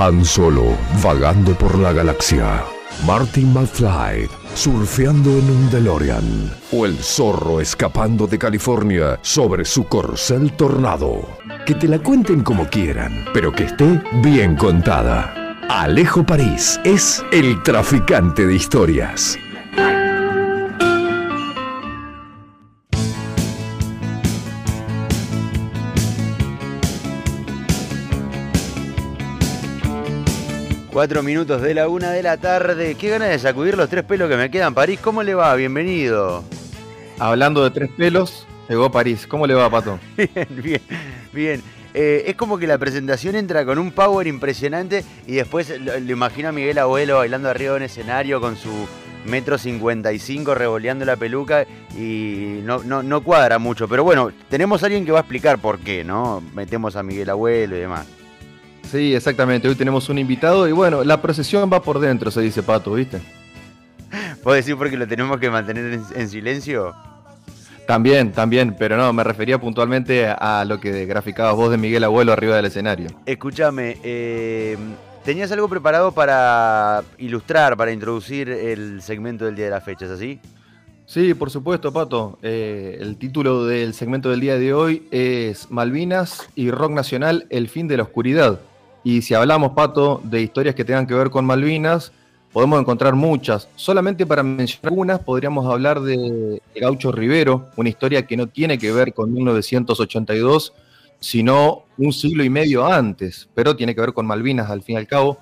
Han 0.00 0.24
Solo 0.24 0.78
vagando 1.02 1.52
por 1.52 1.78
la 1.78 1.92
galaxia. 1.92 2.64
Martin 3.06 3.52
McFly 3.52 4.26
surfeando 4.54 5.28
en 5.28 5.50
un 5.50 5.70
DeLorean. 5.70 6.50
O 6.72 6.86
el 6.86 6.96
zorro 6.96 7.60
escapando 7.60 8.26
de 8.26 8.38
California 8.38 9.18
sobre 9.20 9.66
su 9.66 9.84
corcel 9.84 10.52
tornado. 10.52 11.28
Que 11.66 11.74
te 11.74 11.86
la 11.86 11.98
cuenten 11.98 12.42
como 12.42 12.66
quieran, 12.70 13.26
pero 13.34 13.52
que 13.52 13.64
esté 13.64 14.00
bien 14.22 14.56
contada. 14.56 15.34
Alejo 15.68 16.24
París 16.24 16.80
es 16.82 17.22
el 17.30 17.62
traficante 17.62 18.46
de 18.46 18.54
historias. 18.54 19.38
Cuatro 30.92 31.22
minutos 31.22 31.62
de 31.62 31.72
la 31.72 31.86
una 31.88 32.10
de 32.10 32.20
la 32.20 32.36
tarde. 32.36 32.96
Qué 32.96 33.10
ganas 33.10 33.28
de 33.28 33.38
sacudir 33.38 33.76
los 33.76 33.88
tres 33.88 34.02
pelos 34.02 34.28
que 34.28 34.36
me 34.36 34.50
quedan. 34.50 34.74
París, 34.74 34.98
¿cómo 35.00 35.22
le 35.22 35.34
va? 35.34 35.54
Bienvenido. 35.54 36.42
Hablando 37.20 37.62
de 37.62 37.70
tres 37.70 37.90
pelos, 37.96 38.44
llegó 38.68 38.90
París. 38.90 39.24
¿Cómo 39.28 39.46
le 39.46 39.54
va, 39.54 39.70
Pato? 39.70 40.00
Bien, 40.16 40.48
bien, 40.50 40.80
bien. 41.32 41.62
Eh, 41.94 42.24
es 42.26 42.34
como 42.34 42.58
que 42.58 42.66
la 42.66 42.76
presentación 42.76 43.36
entra 43.36 43.64
con 43.64 43.78
un 43.78 43.92
power 43.92 44.26
impresionante 44.26 45.04
y 45.28 45.34
después 45.34 45.78
lo, 45.80 45.98
lo 45.98 46.12
imagino 46.12 46.48
a 46.48 46.52
Miguel 46.52 46.78
Abuelo 46.78 47.18
bailando 47.18 47.48
arriba 47.48 47.72
de 47.72 47.76
un 47.78 47.82
escenario 47.84 48.40
con 48.40 48.56
su 48.56 48.88
metro 49.26 49.58
55 49.58 50.54
revoleando 50.54 51.04
la 51.04 51.16
peluca 51.16 51.66
y 51.96 52.60
no, 52.64 52.82
no, 52.82 53.04
no 53.04 53.22
cuadra 53.22 53.60
mucho. 53.60 53.86
Pero 53.86 54.02
bueno, 54.02 54.32
tenemos 54.48 54.82
a 54.82 54.86
alguien 54.86 55.04
que 55.04 55.12
va 55.12 55.18
a 55.18 55.22
explicar 55.22 55.58
por 55.58 55.78
qué, 55.78 56.02
¿no? 56.02 56.42
Metemos 56.52 56.96
a 56.96 57.04
Miguel 57.04 57.30
Abuelo 57.30 57.76
y 57.76 57.80
demás. 57.80 58.06
Sí, 58.90 59.14
exactamente. 59.14 59.68
Hoy 59.68 59.76
tenemos 59.76 60.08
un 60.08 60.18
invitado 60.18 60.66
y 60.66 60.72
bueno, 60.72 61.04
la 61.04 61.22
procesión 61.22 61.70
va 61.72 61.80
por 61.80 62.00
dentro, 62.00 62.30
se 62.30 62.40
dice 62.40 62.62
Pato, 62.62 62.94
¿viste? 62.94 63.20
¿Puedo 64.42 64.56
decir 64.56 64.76
porque 64.76 64.96
lo 64.96 65.06
tenemos 65.06 65.38
que 65.38 65.48
mantener 65.48 65.92
en, 65.92 66.04
en 66.16 66.28
silencio? 66.28 66.92
También, 67.86 68.32
también, 68.32 68.74
pero 68.76 68.96
no, 68.96 69.12
me 69.12 69.22
refería 69.22 69.60
puntualmente 69.60 70.26
a 70.26 70.64
lo 70.64 70.80
que 70.80 71.06
graficabas 71.06 71.54
vos 71.54 71.70
de 71.70 71.76
Miguel 71.76 72.02
Abuelo 72.02 72.32
arriba 72.32 72.56
del 72.56 72.64
escenario. 72.64 73.08
Escúchame, 73.26 73.98
eh, 74.02 74.76
tenías 75.24 75.52
algo 75.52 75.68
preparado 75.68 76.10
para 76.10 77.04
ilustrar, 77.18 77.76
para 77.76 77.92
introducir 77.92 78.48
el 78.48 79.02
segmento 79.02 79.44
del 79.44 79.54
día 79.54 79.66
de 79.66 79.70
la 79.70 79.80
fecha, 79.80 80.06
¿es 80.06 80.10
así? 80.10 80.40
Sí, 81.06 81.34
por 81.34 81.50
supuesto, 81.50 81.92
Pato. 81.92 82.38
Eh, 82.42 82.98
el 83.00 83.16
título 83.16 83.66
del 83.66 83.94
segmento 83.94 84.30
del 84.30 84.40
día 84.40 84.56
de 84.56 84.72
hoy 84.72 85.08
es 85.10 85.70
Malvinas 85.70 86.48
y 86.54 86.70
Rock 86.70 86.92
Nacional, 86.92 87.46
el 87.50 87.68
fin 87.68 87.88
de 87.88 87.96
la 87.96 88.04
oscuridad. 88.04 88.60
Y 89.02 89.22
si 89.22 89.34
hablamos, 89.34 89.72
Pato, 89.72 90.20
de 90.24 90.42
historias 90.42 90.74
que 90.74 90.84
tengan 90.84 91.06
que 91.06 91.14
ver 91.14 91.30
con 91.30 91.44
Malvinas, 91.44 92.12
podemos 92.52 92.80
encontrar 92.80 93.14
muchas. 93.14 93.68
Solamente 93.76 94.26
para 94.26 94.42
mencionar 94.42 94.92
algunas, 94.92 95.20
podríamos 95.20 95.66
hablar 95.66 96.00
de 96.00 96.60
Gaucho 96.76 97.12
Rivero, 97.12 97.68
una 97.76 97.88
historia 97.88 98.26
que 98.26 98.36
no 98.36 98.48
tiene 98.48 98.78
que 98.78 98.92
ver 98.92 99.14
con 99.14 99.32
1982, 99.32 100.72
sino 101.18 101.84
un 101.98 102.12
siglo 102.12 102.44
y 102.44 102.50
medio 102.50 102.86
antes, 102.86 103.48
pero 103.54 103.76
tiene 103.76 103.94
que 103.94 104.00
ver 104.00 104.12
con 104.12 104.26
Malvinas 104.26 104.70
al 104.70 104.82
fin 104.82 104.94
y 104.94 104.98
al 104.98 105.06
cabo. 105.06 105.38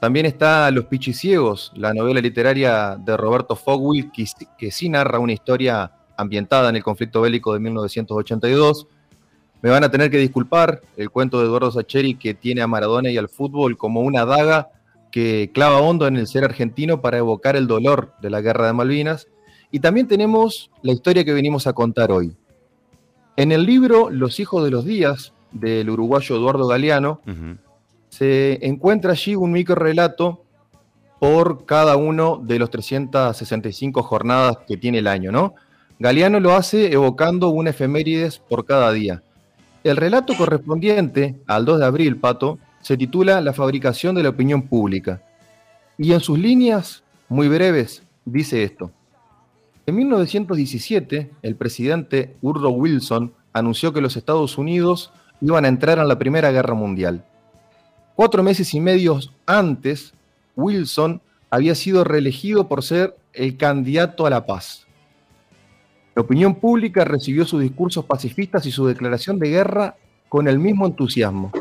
También 0.00 0.26
está 0.26 0.70
Los 0.70 0.84
Pichiciegos, 0.84 1.72
la 1.74 1.92
novela 1.92 2.20
literaria 2.20 2.96
de 2.96 3.16
Roberto 3.16 3.56
Fogwill, 3.56 4.12
que, 4.12 4.24
que 4.56 4.70
sí 4.70 4.88
narra 4.88 5.18
una 5.18 5.32
historia 5.32 5.90
ambientada 6.16 6.68
en 6.68 6.76
el 6.76 6.84
conflicto 6.84 7.20
bélico 7.20 7.52
de 7.52 7.60
1982. 7.60 8.86
Me 9.62 9.70
van 9.70 9.84
a 9.84 9.90
tener 9.90 10.10
que 10.10 10.18
disculpar 10.18 10.80
el 10.96 11.10
cuento 11.10 11.40
de 11.40 11.46
Eduardo 11.46 11.70
Sacheri 11.70 12.14
que 12.14 12.34
tiene 12.34 12.62
a 12.62 12.66
Maradona 12.66 13.10
y 13.10 13.16
al 13.16 13.28
fútbol 13.28 13.76
como 13.76 14.00
una 14.00 14.24
daga 14.24 14.68
que 15.10 15.50
clava 15.52 15.80
hondo 15.80 16.06
en 16.06 16.16
el 16.16 16.26
ser 16.26 16.44
argentino 16.44 17.00
para 17.00 17.18
evocar 17.18 17.56
el 17.56 17.66
dolor 17.66 18.12
de 18.22 18.30
la 18.30 18.40
guerra 18.40 18.66
de 18.66 18.72
Malvinas. 18.72 19.26
Y 19.70 19.80
también 19.80 20.06
tenemos 20.06 20.70
la 20.82 20.92
historia 20.92 21.24
que 21.24 21.32
venimos 21.32 21.66
a 21.66 21.72
contar 21.72 22.12
hoy. 22.12 22.36
En 23.36 23.52
el 23.52 23.66
libro 23.66 24.10
Los 24.10 24.40
hijos 24.40 24.64
de 24.64 24.70
los 24.70 24.84
días 24.84 25.32
del 25.52 25.90
uruguayo 25.90 26.36
Eduardo 26.36 26.66
Galeano, 26.66 27.20
uh 27.26 27.30
-huh. 27.30 27.58
se 28.08 28.66
encuentra 28.66 29.12
allí 29.12 29.34
un 29.34 29.52
micro 29.52 29.74
relato 29.74 30.44
por 31.18 31.64
cada 31.64 31.96
uno 31.96 32.40
de 32.42 32.58
los 32.58 32.70
365 32.70 34.02
jornadas 34.02 34.58
que 34.66 34.76
tiene 34.76 34.98
el 34.98 35.06
año, 35.06 35.32
¿no? 35.32 35.54
Galeano 35.98 36.38
lo 36.38 36.54
hace 36.54 36.92
evocando 36.92 37.48
una 37.48 37.70
efemérides 37.70 38.38
por 38.38 38.64
cada 38.64 38.92
día. 38.92 39.22
El 39.84 39.96
relato 39.96 40.36
correspondiente 40.36 41.40
al 41.46 41.64
2 41.64 41.78
de 41.78 41.86
abril, 41.86 42.16
Pato, 42.16 42.58
se 42.80 42.96
titula 42.96 43.40
La 43.40 43.52
fabricación 43.52 44.14
de 44.16 44.24
la 44.24 44.30
opinión 44.30 44.62
pública. 44.62 45.22
Y 45.96 46.12
en 46.12 46.20
sus 46.20 46.38
líneas, 46.38 47.04
muy 47.28 47.48
breves, 47.48 48.02
dice 48.24 48.64
esto. 48.64 48.90
En 49.86 49.94
1917, 49.94 51.30
el 51.42 51.56
presidente 51.56 52.36
Woodrow 52.42 52.72
Wilson 52.72 53.32
anunció 53.52 53.92
que 53.92 54.00
los 54.00 54.16
Estados 54.16 54.58
Unidos 54.58 55.12
iban 55.40 55.64
a 55.64 55.68
entrar 55.68 55.98
en 55.98 56.08
la 56.08 56.18
Primera 56.18 56.50
Guerra 56.50 56.74
Mundial. 56.74 57.24
Cuatro 58.16 58.42
meses 58.42 58.74
y 58.74 58.80
medio 58.80 59.20
antes, 59.46 60.12
Wilson 60.56 61.22
había 61.50 61.76
sido 61.76 62.02
reelegido 62.02 62.68
por 62.68 62.82
ser 62.82 63.16
el 63.32 63.56
candidato 63.56 64.26
a 64.26 64.30
la 64.30 64.44
paz. 64.44 64.87
La 66.18 66.22
opinión 66.22 66.56
pública 66.56 67.04
recibió 67.04 67.44
sus 67.44 67.60
discursos 67.60 68.04
pacifistas 68.04 68.66
y 68.66 68.72
su 68.72 68.84
declaración 68.84 69.38
de 69.38 69.50
guerra 69.50 69.94
con 70.28 70.48
el 70.48 70.58
mismo 70.58 70.84
entusiasmo. 70.84 71.52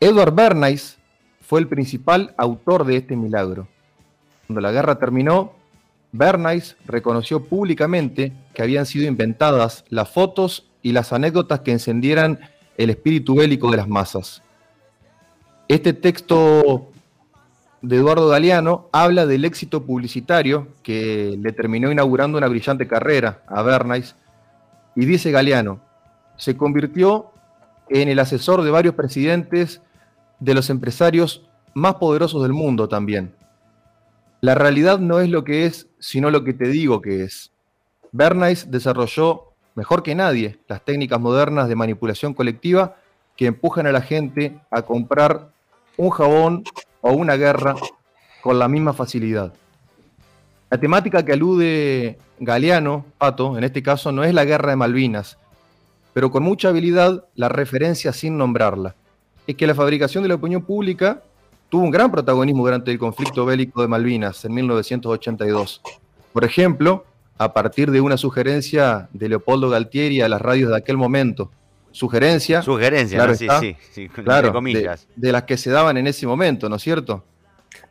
Edward 0.00 0.34
Bernays 0.34 0.98
fue 1.42 1.60
el 1.60 1.68
principal 1.68 2.34
autor 2.38 2.84
de 2.84 2.96
este 2.96 3.14
milagro. 3.14 3.68
Cuando 4.48 4.62
la 4.62 4.72
guerra 4.72 4.98
terminó, 4.98 5.52
Bernays 6.10 6.76
reconoció 6.86 7.44
públicamente 7.44 8.32
que 8.52 8.62
habían 8.62 8.84
sido 8.84 9.06
inventadas 9.06 9.84
las 9.90 10.10
fotos 10.10 10.68
y 10.82 10.90
las 10.90 11.12
anécdotas 11.12 11.60
que 11.60 11.70
encendieran 11.70 12.40
el 12.76 12.90
espíritu 12.90 13.36
bélico 13.36 13.70
de 13.70 13.76
las 13.76 13.86
masas. 13.86 14.42
Este 15.68 15.92
texto 15.92 16.91
de 17.82 17.96
Eduardo 17.96 18.28
Galeano 18.28 18.88
habla 18.92 19.26
del 19.26 19.44
éxito 19.44 19.84
publicitario 19.84 20.68
que 20.84 21.36
le 21.40 21.52
terminó 21.52 21.90
inaugurando 21.90 22.38
una 22.38 22.46
brillante 22.46 22.86
carrera 22.86 23.42
a 23.48 23.62
Bernays 23.62 24.14
y 24.94 25.04
dice 25.04 25.32
Galeano, 25.32 25.80
se 26.36 26.56
convirtió 26.56 27.32
en 27.88 28.08
el 28.08 28.20
asesor 28.20 28.62
de 28.62 28.70
varios 28.70 28.94
presidentes 28.94 29.82
de 30.38 30.54
los 30.54 30.70
empresarios 30.70 31.48
más 31.74 31.94
poderosos 31.96 32.42
del 32.42 32.52
mundo 32.52 32.88
también. 32.88 33.34
La 34.40 34.54
realidad 34.54 34.98
no 34.98 35.20
es 35.20 35.28
lo 35.28 35.44
que 35.44 35.66
es, 35.66 35.88
sino 35.98 36.30
lo 36.30 36.44
que 36.44 36.52
te 36.52 36.68
digo 36.68 37.00
que 37.00 37.24
es. 37.24 37.52
Bernays 38.12 38.70
desarrolló, 38.70 39.54
mejor 39.74 40.02
que 40.02 40.14
nadie, 40.14 40.58
las 40.68 40.84
técnicas 40.84 41.20
modernas 41.20 41.68
de 41.68 41.76
manipulación 41.76 42.34
colectiva 42.34 42.96
que 43.36 43.46
empujan 43.46 43.86
a 43.86 43.92
la 43.92 44.02
gente 44.02 44.60
a 44.70 44.82
comprar 44.82 45.48
un 45.96 46.10
jabón 46.10 46.64
o 47.02 47.12
una 47.12 47.36
guerra 47.36 47.74
con 48.40 48.58
la 48.58 48.68
misma 48.68 48.94
facilidad. 48.94 49.52
La 50.70 50.80
temática 50.80 51.22
que 51.22 51.34
alude 51.34 52.18
Galeano, 52.38 53.04
Pato, 53.18 53.58
en 53.58 53.64
este 53.64 53.82
caso, 53.82 54.10
no 54.10 54.24
es 54.24 54.32
la 54.32 54.46
guerra 54.46 54.70
de 54.70 54.76
Malvinas, 54.76 55.36
pero 56.14 56.30
con 56.30 56.42
mucha 56.42 56.70
habilidad 56.70 57.26
la 57.34 57.50
referencia 57.50 58.12
sin 58.14 58.38
nombrarla. 58.38 58.94
Es 59.46 59.56
que 59.56 59.66
la 59.66 59.74
fabricación 59.74 60.22
de 60.22 60.28
la 60.28 60.36
opinión 60.36 60.62
pública 60.62 61.22
tuvo 61.68 61.82
un 61.82 61.90
gran 61.90 62.10
protagonismo 62.10 62.64
durante 62.64 62.90
el 62.90 62.98
conflicto 62.98 63.44
bélico 63.44 63.82
de 63.82 63.88
Malvinas 63.88 64.44
en 64.44 64.54
1982. 64.54 65.82
Por 66.32 66.44
ejemplo, 66.44 67.04
a 67.38 67.52
partir 67.52 67.90
de 67.90 68.00
una 68.00 68.16
sugerencia 68.16 69.08
de 69.12 69.28
Leopoldo 69.28 69.68
Galtieri 69.68 70.20
a 70.20 70.28
las 70.28 70.40
radios 70.40 70.70
de 70.70 70.76
aquel 70.76 70.96
momento. 70.96 71.50
Sugerencia. 71.92 72.62
Sugerencia, 72.62 73.18
claro 73.18 73.32
¿no? 73.32 73.38
sí, 73.38 73.44
está, 73.44 73.60
sí, 73.60 73.76
sí, 73.92 74.08
claro, 74.08 74.52
comillas. 74.52 75.06
De, 75.14 75.28
de, 75.28 75.32
las 75.32 75.44
que 75.44 75.56
se 75.56 75.70
daban 75.70 75.96
en 75.96 76.06
ese 76.06 76.26
momento, 76.26 76.68
¿no 76.68 76.76
es 76.76 76.82
cierto? 76.82 77.24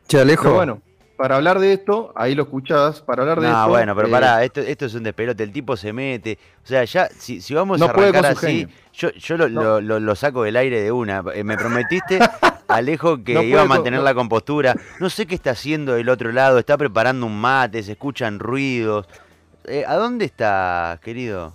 Che, 0.08 0.20
Alejo. 0.20 0.42
Pero 0.44 0.54
bueno, 0.56 0.82
para 1.16 1.36
hablar 1.36 1.60
de 1.60 1.72
esto, 1.72 2.12
ahí 2.16 2.34
lo 2.34 2.42
escuchabas, 2.42 3.00
para 3.00 3.22
hablar 3.22 3.40
de 3.40 3.46
no, 3.48 3.56
esto. 3.56 3.68
bueno, 3.68 3.94
pero 3.94 4.08
eh, 4.08 4.10
pará, 4.10 4.42
esto, 4.44 4.60
esto 4.60 4.86
es 4.86 4.94
un 4.94 5.04
despelote, 5.04 5.42
el 5.44 5.52
tipo 5.52 5.76
se 5.76 5.92
mete. 5.92 6.36
O 6.64 6.66
sea, 6.66 6.82
ya, 6.84 7.08
si, 7.16 7.40
si 7.40 7.54
vamos 7.54 7.78
No 7.78 7.86
a 7.86 7.92
puede 7.92 8.08
arrancar 8.08 8.32
con 8.32 8.40
su 8.40 8.46
así, 8.46 8.56
genio. 8.58 8.74
yo, 8.92 9.10
yo 9.12 9.36
lo, 9.36 9.48
No. 9.48 9.62
lo, 9.62 9.80
lo- 9.80 10.00
lo 10.00 10.14
saco 10.16 10.42
del 10.42 10.56
aire 10.56 10.82
de 10.82 10.90
una. 10.90 11.22
Eh, 11.34 11.44
Me 11.44 11.56
prometiste, 11.56 12.18
Alejo, 12.68 13.22
que 13.22 13.34
No 13.34 13.42
iba 13.42 13.62
a 13.62 13.66
mantener 13.66 14.00
no. 14.00 14.04
la 14.04 14.14
compostura. 14.14 14.74
No 14.98 15.10
sé 15.10 15.26
qué 15.26 15.36
está 15.36 15.50
haciendo 15.50 15.94
del 15.94 16.08
otro 16.08 16.32
lado, 16.32 16.58
está 16.58 16.76
preparando 16.76 17.26
un 17.26 17.40
mate, 17.40 17.82
se 17.84 17.92
escuchan 17.92 18.40
ruidos. 18.40 19.06
Eh, 19.64 19.84
¿A 19.86 19.94
dónde 19.94 20.24
está, 20.24 20.98
querido? 21.04 21.54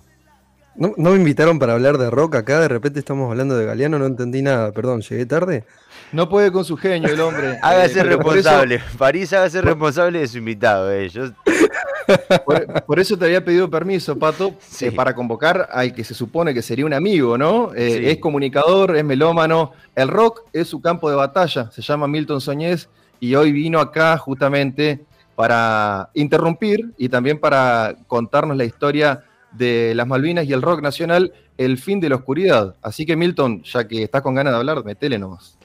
¿No, 0.78 0.94
no 0.96 1.10
me 1.10 1.16
invitaron 1.16 1.58
para 1.58 1.72
hablar 1.74 1.98
de 1.98 2.08
rock 2.08 2.36
acá? 2.36 2.60
De 2.60 2.68
repente 2.68 3.00
estamos 3.00 3.28
hablando 3.30 3.56
de 3.58 3.66
Galeano, 3.66 3.98
no 3.98 4.06
entendí 4.06 4.42
nada, 4.42 4.70
perdón, 4.70 5.00
llegué 5.02 5.26
tarde. 5.26 5.64
No 6.12 6.28
puede 6.28 6.52
con 6.52 6.64
su 6.64 6.76
genio 6.76 7.12
el 7.12 7.20
hombre. 7.20 7.58
Hágase 7.62 8.00
Eh, 8.00 8.04
por 8.16 8.36
eso- 8.38 8.48
responsable. 8.50 8.80
París 8.96 9.32
hágase 9.32 9.60
responsable 9.60 10.20
de 10.20 10.28
su 10.28 10.38
invitado. 10.38 10.90
eh. 10.92 11.08
Yo 11.08 11.24
Por, 12.86 12.98
eso 12.98 13.18
te 13.18 13.26
había 13.26 13.44
pedido 13.44 13.68
permiso, 13.68 14.18
Pato, 14.18 14.54
eh, 14.80 14.92
para 14.92 15.14
convocar 15.14 15.68
al 15.70 15.92
que 15.92 16.04
se 16.04 16.14
supone 16.14 16.54
que 16.54 16.62
sería 16.62 16.86
un 16.86 16.94
amigo, 16.94 17.36
¿no? 17.36 17.74
Eh, 17.74 18.10
es 18.10 18.16
comunicador, 18.18 18.96
es 18.96 19.04
melómano. 19.04 19.72
El 19.94 20.08
rock 20.08 20.42
es 20.54 20.68
su 20.68 20.80
campo 20.80 21.10
de 21.10 21.16
batalla, 21.16 21.70
se 21.70 21.82
llama 21.82 22.08
Milton 22.08 22.40
Soñez 22.40 22.88
y 23.20 23.34
hoy 23.34 23.52
vino 23.52 23.78
acá 23.78 24.16
justamente 24.16 25.00
para 25.34 26.08
interrumpir 26.14 26.92
y 26.96 27.10
también 27.10 27.38
para 27.38 27.94
contarnos 28.06 28.56
la 28.56 28.64
historia 28.64 29.24
de 29.52 29.92
las 29.94 30.06
Malvinas 30.06 30.44
y 30.46 30.52
el 30.52 30.62
rock 30.62 30.82
nacional, 30.82 31.32
el 31.56 31.78
fin 31.78 32.00
de 32.00 32.08
la 32.08 32.16
oscuridad. 32.16 32.76
Así 32.82 33.06
que 33.06 33.16
Milton, 33.16 33.62
ya 33.62 33.86
que 33.86 34.02
estás 34.02 34.22
con 34.22 34.34
ganas 34.34 34.52
de 34.52 34.58
hablar, 34.58 34.84
metele 34.84 35.18
nomás. 35.18 35.56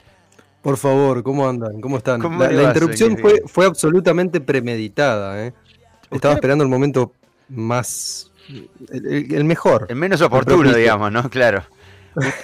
Por 0.62 0.76
favor, 0.78 1.22
¿cómo 1.22 1.46
andan? 1.48 1.80
¿Cómo 1.80 1.98
están? 1.98 2.20
la, 2.38 2.62
interrupción 2.62 3.18
fue, 3.18 3.42
fue, 3.46 3.66
absolutamente 3.66 4.40
premeditada. 4.40 5.46
¿eh? 5.46 5.52
Estaba 6.10 6.34
esperando 6.34 6.64
el 6.64 6.70
momento 6.70 7.12
más. 7.48 8.30
El, 8.90 9.44
mejor. 9.44 9.86
El 9.90 9.96
menos 9.96 10.20
oportuno, 10.22 10.72
digamos, 10.72 11.12
¿no? 11.12 11.28
Claro. 11.28 11.64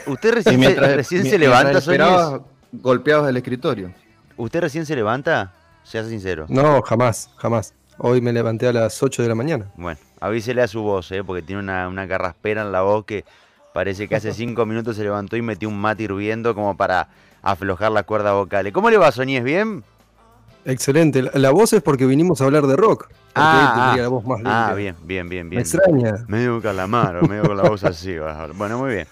¿Usted 0.07 0.33
recién, 0.35 0.77
recién 0.77 1.25
se 1.25 1.39
levanta, 1.39 1.79
esperaba 1.79 2.43
golpeados 2.73 3.27
del 3.27 3.37
escritorio. 3.37 3.93
¿Usted 4.37 4.61
recién 4.61 4.87
se 4.87 4.95
levanta? 4.95 5.53
Sea 5.83 6.05
sincero. 6.05 6.47
No, 6.49 6.83
jamás, 6.83 7.31
jamás. 7.37 7.75
Hoy 7.99 8.21
me 8.21 8.33
levanté 8.33 8.69
a 8.69 8.73
las 8.73 9.03
8 9.03 9.23
de 9.23 9.29
la 9.29 9.35
mañana. 9.35 9.71
Bueno, 9.77 9.99
avísele 10.21 10.63
a 10.63 10.69
su 10.69 10.83
voz, 10.83 11.11
¿eh? 11.13 11.25
porque 11.25 11.43
tiene 11.43 11.63
una, 11.63 11.89
una 11.89 12.07
carraspera 12.07 12.63
en 12.63 12.73
la 12.73 12.83
voz 12.83 13.05
que 13.05 13.25
parece 13.73 14.09
que 14.09 14.17
hace 14.17 14.33
5 14.35 14.67
minutos 14.67 14.97
se 14.97 15.03
levantó 15.03 15.37
y 15.37 15.43
metió 15.43 15.69
un 15.69 15.81
mate 15.81 16.05
hirviendo 16.05 16.55
como 16.55 16.77
para 16.77 17.09
aflojar 17.43 17.93
la 17.93 18.03
cuerda 18.03 18.33
vocal. 18.33 18.71
¿Cómo 18.73 18.91
le 18.91 18.99
va, 18.99 19.11
Soñez? 19.13 19.43
¿Bien? 19.43 19.83
Excelente. 20.65 21.23
La, 21.35 21.51
voz 21.51 21.73
es 21.73 21.83
porque 21.83 22.07
vinimos 22.07 22.41
a 22.41 22.45
hablar 22.45 22.67
de 22.67 22.77
rock. 22.77 23.09
Ah, 23.35 23.93
ah, 23.93 23.97
la 23.97 24.09
voz 24.09 24.25
más 24.25 24.41
ah, 24.45 24.75
bien, 24.75 24.95
bien, 25.05 25.29
bien, 25.29 25.49
bien. 25.49 25.59
Me 25.59 25.63
extraña. 25.63 26.25
Medio 26.29 26.61
calamaro, 26.61 27.23
medio 27.23 27.45
con 27.45 27.57
la 27.57 27.69
voz 27.69 27.85
así. 27.85 28.15
Bueno, 28.57 28.79
muy 28.79 28.95
bien. 28.95 29.07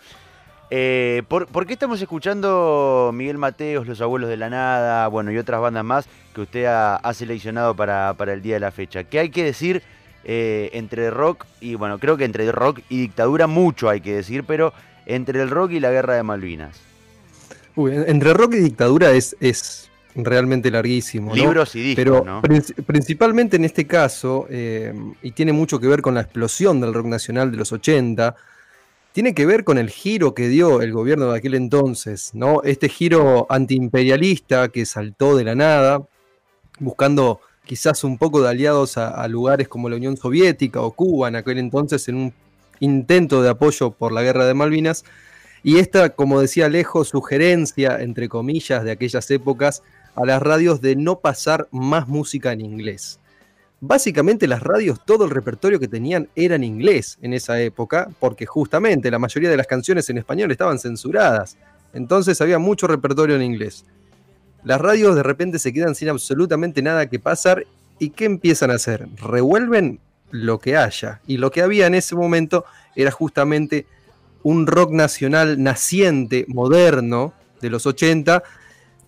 Eh, 0.71 1.23
¿por, 1.29 1.67
qué 1.67 1.73
estamos 1.73 2.01
escuchando 2.03 3.11
Miguel 3.15 3.39
Mateos, 3.39 3.87
Los 3.87 4.03
Abuelos 4.03 4.29
de 4.29 4.37
la 4.37 4.51
Nada, 4.51 5.09
bueno, 5.09 5.33
y 5.33 5.39
otras 5.39 5.63
bandas 5.63 5.85
más 5.85 6.07
que 6.35 6.43
usted 6.43 6.67
ha, 6.67 7.15
seleccionado 7.15 7.75
para, 7.75 8.15
el 8.19 8.43
día 8.43 8.55
de 8.55 8.61
la 8.61 8.71
fecha? 8.71 9.05
¿Qué 9.05 9.19
hay 9.19 9.31
que 9.31 9.45
decir 9.45 9.83
eh, 10.25 10.71
entre 10.73 11.11
rock 11.11 11.47
y, 11.61 11.75
bueno, 11.75 11.99
creo 11.99 12.17
que 12.17 12.25
entre 12.25 12.51
rock 12.53 12.81
y 12.89 13.01
dictadura 13.01 13.47
mucho 13.47 13.89
hay 13.89 14.01
que 14.01 14.15
decir, 14.15 14.45
pero 14.45 14.73
entre 15.07 15.43
el 15.43 15.51
rock 15.51 15.73
y 15.73 15.81
la 15.81 15.91
guerra 15.91 16.15
de 16.15 16.23
Malvinas? 16.23 16.81
entre 17.77 18.35
rock 18.35 18.55
y 18.55 18.59
dictadura 18.59 19.13
es, 19.13 19.37
es 19.39 19.89
realmente 20.17 20.71
larguísimo. 20.71 21.35
Libros 21.35 21.75
y 21.77 21.95
discos, 21.95 22.05
Pero 22.05 22.43
principalmente 22.87 23.57
en 23.57 23.65
este 23.65 23.87
caso, 23.87 24.47
eh, 24.51 24.93
y 25.23 25.31
tiene 25.33 25.53
mucho 25.53 25.79
que 25.79 25.87
ver 25.87 26.03
con 26.03 26.15
la 26.15 26.23
explosión 26.23 26.81
del 26.81 26.93
rock 26.93 27.07
nacional 27.07 27.51
de 27.51 27.57
los 27.57 27.73
80, 27.73 28.35
tiene 29.13 29.35
que 29.35 29.47
ver 29.47 29.65
con 29.65 29.79
el 29.79 29.91
giro 29.91 30.35
que 30.35 30.49
dio 30.49 30.83
el 30.83 30.93
gobierno 30.93 31.31
de 31.31 31.39
aquel 31.39 31.55
entonces, 31.55 32.31
¿no? 32.35 32.63
Este 32.63 32.89
giro 32.89 33.47
antiimperialista 33.49 34.69
que 34.69 34.87
saltó 34.87 35.37
de 35.37 35.45
la 35.45 35.55
nada, 35.55 36.03
buscando 36.79 37.41
quizás 37.69 38.03
un 38.03 38.17
poco 38.17 38.41
de 38.41 38.49
aliados 38.49 38.97
a, 38.97 39.29
lugares 39.29 39.69
como 39.69 39.91
la 39.91 39.97
Unión 39.97 40.17
Soviética 40.17 40.81
o 40.81 40.91
Cuba 40.93 41.29
en 41.29 41.37
aquel 41.37 41.59
entonces 41.59 42.09
en 42.09 42.17
un 42.17 42.35
intento 42.81 43.43
de 43.43 43.51
apoyo 43.51 43.91
por 43.91 44.11
la 44.11 44.23
guerra 44.23 44.47
de 44.47 44.55
Malvinas. 44.55 45.05
Y 45.63 45.79
esta, 45.79 46.11
como 46.11 46.41
decía 46.41 46.67
Alejo, 46.67 47.05
sugerencia, 47.05 48.01
entre 48.01 48.31
comillas, 48.31 48.85
de 48.85 48.91
aquellas 48.91 49.31
épocas 49.31 49.83
a 50.17 50.25
las 50.25 50.41
radios 50.41 50.81
de 50.81 50.97
no 50.97 51.21
pasar 51.21 51.69
más 51.71 52.09
música 52.09 52.53
en 52.53 52.63
inglés. 52.63 53.21
Básicamente 53.81 54.49
las 54.49 54.63
radios, 54.63 55.05
todo 55.05 55.27
el 55.27 55.31
repertorio 55.31 55.79
que 55.79 55.89
tenían 55.89 56.31
era 56.35 56.57
en 56.57 56.65
inglés 56.65 57.19
en 57.21 57.35
esa 57.35 57.61
época, 57.61 58.09
porque 58.19 58.47
justamente 58.47 59.11
la 59.11 59.19
mayoría 59.19 59.51
de 59.51 59.59
las 59.59 59.67
canciones 59.67 60.09
en 60.09 60.17
español 60.17 60.51
estaban 60.51 60.79
censuradas. 60.79 61.59
Entonces 61.93 62.41
había 62.41 62.59
mucho 62.59 62.87
repertorio 62.87 63.37
en 63.37 63.43
inglés. 63.43 63.85
Las 64.69 64.83
radios 64.83 65.17
de 65.17 65.23
repente 65.23 65.59
se 65.59 65.73
quedan 65.73 65.95
sin 65.95 66.11
absolutamente 66.11 66.83
nada 66.83 67.09
que 67.09 67.19
pasar 67.19 67.67
y 67.99 68.11
¿qué 68.11 68.27
empiezan 68.27 68.71
a 68.71 68.75
hacer? 68.75 69.09
Revuelven 69.17 69.99
lo 70.31 70.59
que 70.59 70.77
haya. 70.77 71.23
Y 71.27 71.39
lo 71.39 71.51
que 71.51 71.63
había 71.63 71.87
en 71.87 71.95
ese 71.95 72.15
momento 72.15 72.67
era 72.95 73.11
justamente 73.11 73.87
un 74.43 74.67
rock 74.67 74.93
nacional 74.93 75.63
naciente, 75.63 76.45
moderno, 76.49 77.33
de 77.63 77.71
los 77.71 77.87
80, 77.87 78.43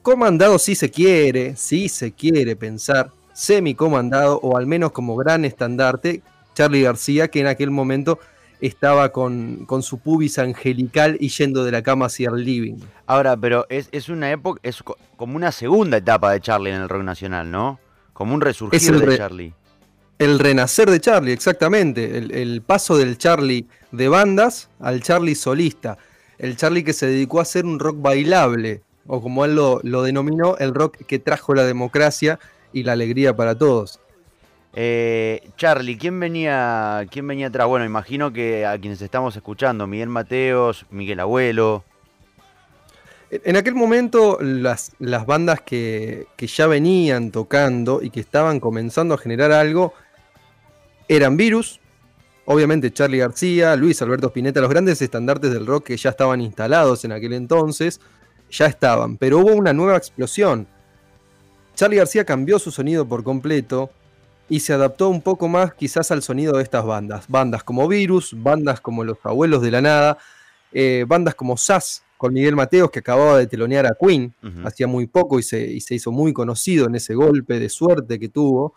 comandado 0.01 0.59
si 0.59 0.75
se 0.75 0.91
quiere, 0.91 1.57
si 1.57 1.91
se 1.91 2.13
quiere 2.13 2.57
pensar, 2.57 3.11
semi-comandado 3.35 4.41
o 4.43 4.57
al 4.57 4.67
menos 4.67 4.93
como 4.93 5.15
gran 5.15 5.45
estandarte, 5.45 6.23
Charlie 6.55 6.85
García, 6.85 7.29
que 7.29 7.41
en 7.41 7.49
aquel 7.49 7.71
momento 7.71 8.19
estaba 8.61 9.11
con, 9.11 9.65
con, 9.67 9.83
su 9.83 9.99
pubis 9.99 10.39
angelical 10.39 11.17
y 11.21 11.29
yendo 11.29 11.65
de 11.65 11.73
la 11.73 11.83
cama 11.83 12.07
hacia 12.07 12.31
el 12.31 12.45
living. 12.45 12.77
Ahora, 13.07 13.37
pero 13.37 13.67
es, 13.69 13.89
es, 13.93 14.09
una 14.09 14.31
época, 14.31 14.61
es 14.63 14.83
como 15.17 15.37
una 15.37 15.53
segunda 15.53 15.97
etapa 15.97 16.33
de 16.33 16.41
Charlie 16.41 16.71
en 16.71 16.83
el 16.83 16.89
rock 16.89 17.03
nacional, 17.03 17.51
¿no? 17.51 17.81
Como 18.13 18.35
un 18.35 18.41
resurgir 18.41 19.01
de 19.01 19.17
Charlie. 19.17 19.55
El 20.19 20.39
renacer 20.39 20.91
de 20.91 21.01
Charlie, 21.01 21.33
exactamente. 21.33 22.19
El, 22.19 22.31
el, 22.33 22.61
paso 22.61 22.99
del 22.99 23.17
Charlie 23.17 23.67
de 23.91 24.09
bandas 24.09 24.69
al 24.79 25.03
Charlie 25.03 25.35
solista. 25.35 25.97
El 26.39 26.57
Charlie 26.57 26.85
que 26.85 26.93
se 26.93 27.07
dedicó 27.07 27.39
a 27.39 27.43
hacer 27.43 27.65
un 27.65 27.79
rock 27.79 27.97
bailable, 28.01 28.83
o 29.07 29.23
como 29.23 29.47
él 29.47 29.55
lo, 29.55 29.81
lo 29.83 30.03
denominó, 30.03 30.57
el 30.59 30.75
rock 30.75 30.99
que 31.07 31.19
trajo 31.19 31.55
la 31.55 31.65
democracia 31.65 32.39
y 32.73 32.83
la 32.83 32.93
alegría 32.93 33.35
para 33.35 33.55
todos. 33.55 34.01
Eh, 34.75 35.51
Charlie, 35.57 35.99
¿quién 35.99 36.21
venía, 36.21 37.07
¿quién 37.11 37.27
venía 37.27 37.49
atrás? 37.49 37.67
Bueno, 37.67 37.85
imagino 37.85 38.33
que 38.33 38.65
a 38.65 38.79
quienes 38.79 39.03
estamos 39.03 39.35
escuchando, 39.35 39.87
Miguel 39.87 40.09
Mateos, 40.09 40.87
Miguel 40.91 41.21
Abuelo. 41.21 41.85
En 43.31 43.57
aquel 43.57 43.75
momento 43.75 44.39
las, 44.41 44.93
las 44.99 45.25
bandas 45.27 45.61
que, 45.61 46.27
que, 46.37 46.47
ya 46.47 46.67
venían 46.67 47.31
tocando 47.31 48.01
y 48.03 48.11
que 48.11 48.21
estaban 48.21 48.59
comenzando 48.59 49.15
a 49.15 49.19
generar 49.19 49.53
algo 49.53 49.95
eran 51.07 51.37
Virus, 51.37 51.79
obviamente 52.45 52.93
Charlie 52.93 53.19
García, 53.19 53.77
Luis 53.77 54.03
Alberto 54.03 54.29
Spinetta, 54.29 54.61
los 54.61 54.71
grandes 54.71 55.01
estandartes 55.01 55.53
del 55.53 55.67
rock 55.67 55.87
que 55.87 55.97
ya 55.97 56.11
estaban 56.11 56.41
instalados 56.41 57.05
en 57.05 57.13
aquel 57.13 57.33
entonces, 57.35 58.01
ya 58.51 58.67
estaban, 58.67 59.17
pero 59.17 59.39
hubo 59.39 59.53
una 59.53 59.73
nueva 59.73 59.97
explosión 59.97 60.67
Charlie 61.81 61.97
García 61.97 62.27
cambió 62.27 62.59
su 62.59 62.71
sonido 62.71 63.09
por 63.09 63.25
completo 63.25 63.91
y 64.51 64.61
se 64.61 64.73
adaptó 64.73 65.09
un 65.09 65.23
poco 65.23 65.49
más 65.49 65.73
quizás 65.75 66.11
al 66.11 66.23
sonido 66.23 66.57
de 66.57 66.65
estas 66.65 66.85
bandas. 66.85 67.27
Bandas 67.29 67.63
como 67.63 67.87
Virus, 67.87 68.35
bandas 68.37 68.81
como 68.81 69.05
Los 69.05 69.17
Abuelos 69.23 69.63
de 69.63 69.71
la 69.71 69.81
Nada, 69.81 70.19
eh, 70.73 71.05
bandas 71.07 71.37
como 71.37 71.57
Sass 71.57 72.03
con 72.17 72.35
Miguel 72.35 72.57
Mateos 72.57 72.91
que 72.91 72.99
acababa 72.99 73.39
de 73.39 73.47
telonear 73.47 73.87
a 73.87 73.97
Queen 73.99 74.35
hacía 74.65 74.87
muy 74.87 75.07
poco 75.07 75.39
y 75.39 75.43
se, 75.43 75.79
hizo 75.89 76.13
muy 76.13 76.35
conocido 76.35 76.87
en 76.87 76.97
ese 76.97 77.15
golpe 77.15 77.59
de 77.59 77.69
suerte 77.69 78.19
que 78.19 78.29
tuvo. 78.29 78.75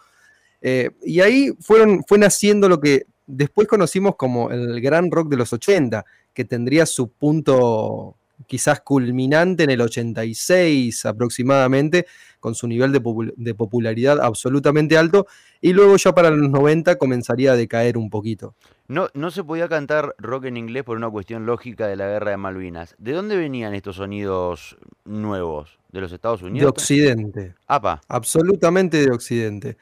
Eh, 0.62 0.92
y 1.04 1.20
ahí 1.20 1.52
fueron, 1.60 2.06
fue 2.08 2.20
naciendo 2.20 2.70
lo 2.70 2.80
que 2.80 3.08
después 3.26 3.68
conocimos 3.68 4.16
como 4.16 4.52
el 4.52 4.80
gran 4.80 5.10
rock 5.10 5.28
de 5.28 5.38
los 5.38 5.52
80, 5.52 6.06
que 6.34 6.46
tendría 6.46 6.86
su 6.86 7.10
punto 7.10 8.16
quizás 8.48 8.82
culminante 8.82 9.64
en 9.64 9.70
el 9.70 9.82
86 9.82 11.06
aproximadamente, 11.06 12.06
con 12.40 12.56
su 12.56 12.68
nivel 12.68 12.92
de, 12.92 13.54
popularidad 13.56 14.20
absolutamente 14.20 14.98
alto, 14.98 15.28
y 15.62 15.74
luego 15.74 15.96
ya 15.96 16.14
para 16.14 16.30
los 16.30 16.50
90 16.50 16.98
comenzaría 16.98 17.54
a 17.54 17.56
decaer 17.56 17.98
un 17.98 18.10
poquito. 18.10 18.56
No, 18.88 19.08
no 19.14 19.32
se 19.32 19.44
podía 19.44 19.70
cantar 19.70 20.14
rock 20.18 20.46
en 20.46 20.58
inglés 20.58 20.84
por 20.84 20.98
una 20.98 21.10
cuestión 21.10 21.46
lógica 21.46 21.88
de 21.88 21.96
la 21.96 22.08
guerra 22.08 22.32
de 22.32 22.38
Malvinas. 22.38 22.96
¿De 22.98 23.14
dónde 23.14 23.38
venían 23.38 23.74
estos 23.74 23.96
sonidos 23.96 24.78
nuevos? 25.06 25.80
¿De 25.92 26.02
los 26.02 26.12
Estados 26.12 26.42
Unidos? 26.42 26.66
De 26.66 26.70
Occidente. 26.70 27.56
Apa. 27.68 28.02
Absolutamente 28.10 28.98
de 28.98 29.12
Occidente. 29.12 29.78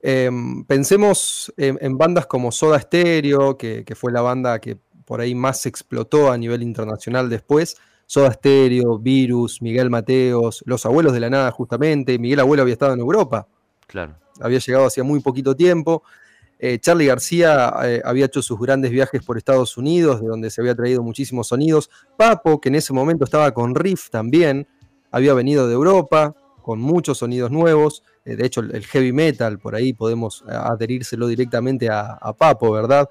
Em, 0.00 0.64
pensemos 0.64 1.52
en, 1.56 1.96
bandas 1.96 2.26
como 2.26 2.50
Soda 2.52 2.80
Stereo, 2.80 3.56
que, 3.56 3.84
que, 3.84 3.94
fue 3.94 4.12
la 4.12 4.20
banda 4.20 4.58
que 4.58 4.76
por 5.04 5.20
ahí 5.20 5.34
más 5.34 5.66
explotó 5.66 6.30
a 6.30 6.38
nivel 6.38 6.62
internacional 6.62 7.28
después. 7.28 7.76
Soda 8.06 8.32
Stereo, 8.32 8.98
Virus, 8.98 9.62
Miguel 9.62 9.90
Mateos, 9.90 10.62
Los 10.66 10.84
Abuelos 10.86 11.12
de 11.12 11.20
la 11.20 11.30
Nada, 11.30 11.50
justamente. 11.50 12.18
Miguel 12.18 12.40
Abuelo 12.40 12.62
había 12.62 12.74
estado 12.74 12.92
en 12.94 13.00
Europa. 13.00 13.46
Claro. 13.86 14.16
Había 14.40 14.58
llegado 14.58 14.86
hacía 14.86 15.04
muy 15.04 15.20
poquito 15.20 15.54
tiempo. 15.56 16.02
Eh, 16.58 16.78
Charlie 16.78 17.06
García 17.06 17.74
eh, 17.84 18.02
había 18.04 18.26
hecho 18.26 18.40
sus 18.42 18.58
grandes 18.58 18.90
viajes 18.90 19.22
por 19.24 19.36
Estados 19.36 19.76
Unidos, 19.76 20.20
de 20.20 20.28
donde 20.28 20.50
se 20.50 20.60
había 20.60 20.74
traído 20.74 21.02
muchísimos 21.02 21.48
sonidos. 21.48 21.90
Papo, 22.16 22.60
que 22.60 22.68
en 22.68 22.76
ese 22.76 22.92
momento 22.92 23.24
estaba 23.24 23.52
con 23.52 23.74
Riff 23.74 24.10
también, 24.10 24.66
había 25.10 25.34
venido 25.34 25.66
de 25.68 25.74
Europa 25.74 26.34
con 26.62 26.80
muchos 26.80 27.18
sonidos 27.18 27.50
nuevos. 27.50 28.02
Eh, 28.24 28.36
de 28.36 28.46
hecho, 28.46 28.60
el, 28.60 28.84
heavy 28.86 29.12
metal, 29.12 29.58
por 29.58 29.74
ahí 29.74 29.92
podemos 29.92 30.44
adherírselo 30.46 31.26
directamente 31.26 31.90
a, 31.90 32.12
a 32.14 32.32
Papo, 32.32 32.72
¿verdad? 32.72 33.08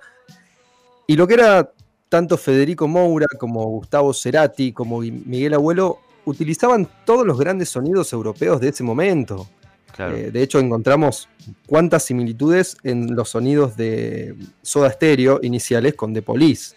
Y 1.06 1.16
lo 1.16 1.28
que 1.28 1.36
era 1.36 1.72
tanto 2.14 2.38
Federico 2.38 2.88
Moura 2.88 3.26
como 3.40 3.66
Gustavo 3.70 4.14
Cerati, 4.14 4.72
como 4.72 5.00
Miguel 5.00 5.56
Abuelo, 5.56 5.98
utilizaban 6.26 6.88
todos 7.08 7.26
los 7.26 7.40
grandes 7.40 7.70
sonidos 7.70 8.14
europeos 8.14 8.62
de 8.62 8.70
ese 8.70 8.84
momento. 8.84 9.50
Eh, 9.98 10.30
de 10.32 10.44
hecho, 10.44 10.60
encontramos 10.60 11.28
cuántas 11.66 12.04
similitudes 12.04 12.78
en 12.84 13.16
los 13.16 13.30
sonidos 13.30 13.76
de 13.78 14.36
Soda 14.62 14.92
Stereo 14.92 15.40
iniciales 15.42 15.96
con 15.96 16.14
The 16.14 16.22
Police. 16.22 16.76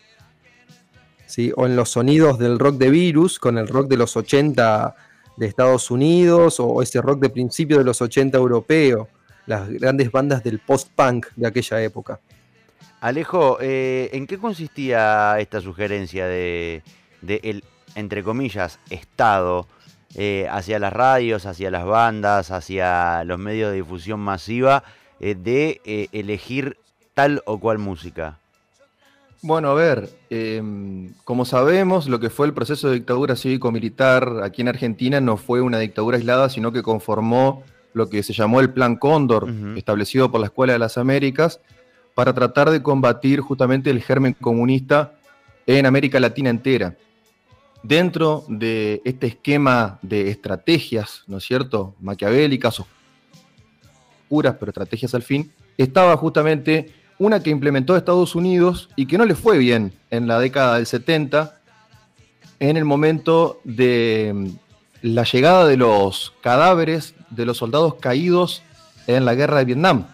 ¿sí? 1.26 1.52
O 1.54 1.66
en 1.66 1.76
los 1.76 1.90
sonidos 1.90 2.38
del 2.38 2.58
rock 2.58 2.78
de 2.78 2.88
Virus 2.88 3.38
con 3.38 3.58
el 3.58 3.68
rock 3.68 3.88
de 3.88 3.98
los 3.98 4.16
80 4.16 4.94
de 5.36 5.46
Estados 5.46 5.90
Unidos 5.90 6.60
o 6.60 6.80
ese 6.80 7.02
rock 7.02 7.20
de 7.20 7.28
principio 7.28 7.76
de 7.76 7.84
los 7.84 8.00
80 8.00 8.38
europeo, 8.38 9.10
las 9.44 9.68
grandes 9.68 10.10
bandas 10.10 10.42
del 10.42 10.60
post-punk 10.60 11.26
de 11.36 11.46
aquella 11.46 11.82
época. 11.82 12.20
Alejo, 13.06 13.58
eh, 13.60 14.10
¿en 14.14 14.26
qué 14.26 14.36
consistía 14.36 15.38
esta 15.38 15.60
sugerencia 15.60 16.26
de, 16.26 16.82
el, 17.22 17.62
entre 17.94 18.24
comillas, 18.24 18.80
Estado 18.90 19.68
eh, 20.16 20.48
hacia 20.50 20.80
las 20.80 20.92
radios, 20.92 21.46
hacia 21.46 21.70
las 21.70 21.84
bandas, 21.84 22.50
hacia 22.50 23.22
los 23.22 23.38
medios 23.38 23.70
de 23.70 23.76
difusión 23.76 24.18
masiva, 24.18 24.82
eh, 25.20 25.36
de 25.36 26.08
elegir 26.10 26.78
tal 27.14 27.42
o 27.46 27.60
cual 27.60 27.78
música? 27.78 28.40
Bueno, 29.40 29.70
a 29.70 29.74
ver, 29.74 30.10
em, 30.28 31.14
como 31.22 31.44
sabemos, 31.44 32.08
lo 32.08 32.18
que 32.18 32.28
fue 32.28 32.48
el 32.48 32.54
proceso 32.54 32.88
de 32.88 32.94
dictadura 32.94 33.36
cívico-militar 33.36 34.40
aquí 34.42 34.62
en 34.62 34.68
Argentina 34.68 35.20
no 35.20 35.36
fue 35.36 35.60
una 35.60 35.78
dictadura 35.78 36.16
aislada, 36.16 36.48
sino 36.48 36.72
que 36.72 36.82
conformó 36.82 37.62
lo 37.92 38.10
que 38.10 38.24
se 38.24 38.32
llamó 38.32 38.58
el 38.58 38.72
Plan 38.72 38.96
Cóndor, 38.96 39.48
establecido 39.76 40.32
por 40.32 40.40
la 40.40 40.46
Escuela 40.46 40.72
de 40.72 40.80
las 40.80 40.98
Américas, 40.98 41.60
para 42.16 42.32
tratar 42.32 42.70
de 42.70 42.82
combatir 42.82 43.40
justamente 43.40 43.90
el 43.90 44.02
germen 44.02 44.32
comunista 44.32 45.12
en 45.66 45.84
América 45.84 46.18
Latina 46.18 46.48
entera. 46.48 46.96
Dentro 47.82 48.42
de 48.48 49.02
este 49.04 49.26
esquema 49.26 49.98
de 50.00 50.30
estrategias, 50.30 51.24
¿no 51.26 51.36
es 51.36 51.44
cierto?, 51.44 51.94
maquiavélicas, 52.00 52.80
oscuras, 52.80 54.56
pero 54.58 54.70
estrategias 54.70 55.14
al 55.14 55.24
fin, 55.24 55.52
estaba 55.76 56.16
justamente 56.16 56.90
una 57.18 57.42
que 57.42 57.50
implementó 57.50 57.94
Estados 57.94 58.34
Unidos 58.34 58.88
y 58.96 59.04
que 59.04 59.18
no 59.18 59.26
le 59.26 59.34
fue 59.34 59.58
bien 59.58 59.92
en 60.10 60.26
la 60.26 60.38
década 60.38 60.76
del 60.76 60.86
70, 60.86 61.60
en 62.60 62.78
el 62.78 62.86
momento 62.86 63.60
de 63.64 64.32
mm, 64.34 64.46
la 65.02 65.24
llegada 65.24 65.66
de 65.66 65.76
los 65.76 66.32
cadáveres 66.40 67.14
de 67.28 67.44
los 67.44 67.58
soldados 67.58 67.96
caídos 67.96 68.62
en 69.06 69.26
la 69.26 69.34
guerra 69.34 69.58
de 69.58 69.66
Vietnam. 69.66 70.06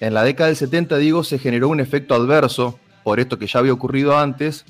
En 0.00 0.14
la 0.14 0.24
década 0.24 0.48
del 0.48 0.56
70, 0.56 0.98
digo, 0.98 1.24
se 1.24 1.38
generó 1.38 1.68
un 1.68 1.80
efecto 1.80 2.14
adverso, 2.14 2.78
por 3.02 3.20
esto 3.20 3.38
que 3.38 3.46
ya 3.46 3.60
había 3.60 3.72
ocurrido 3.72 4.16
antes, 4.18 4.64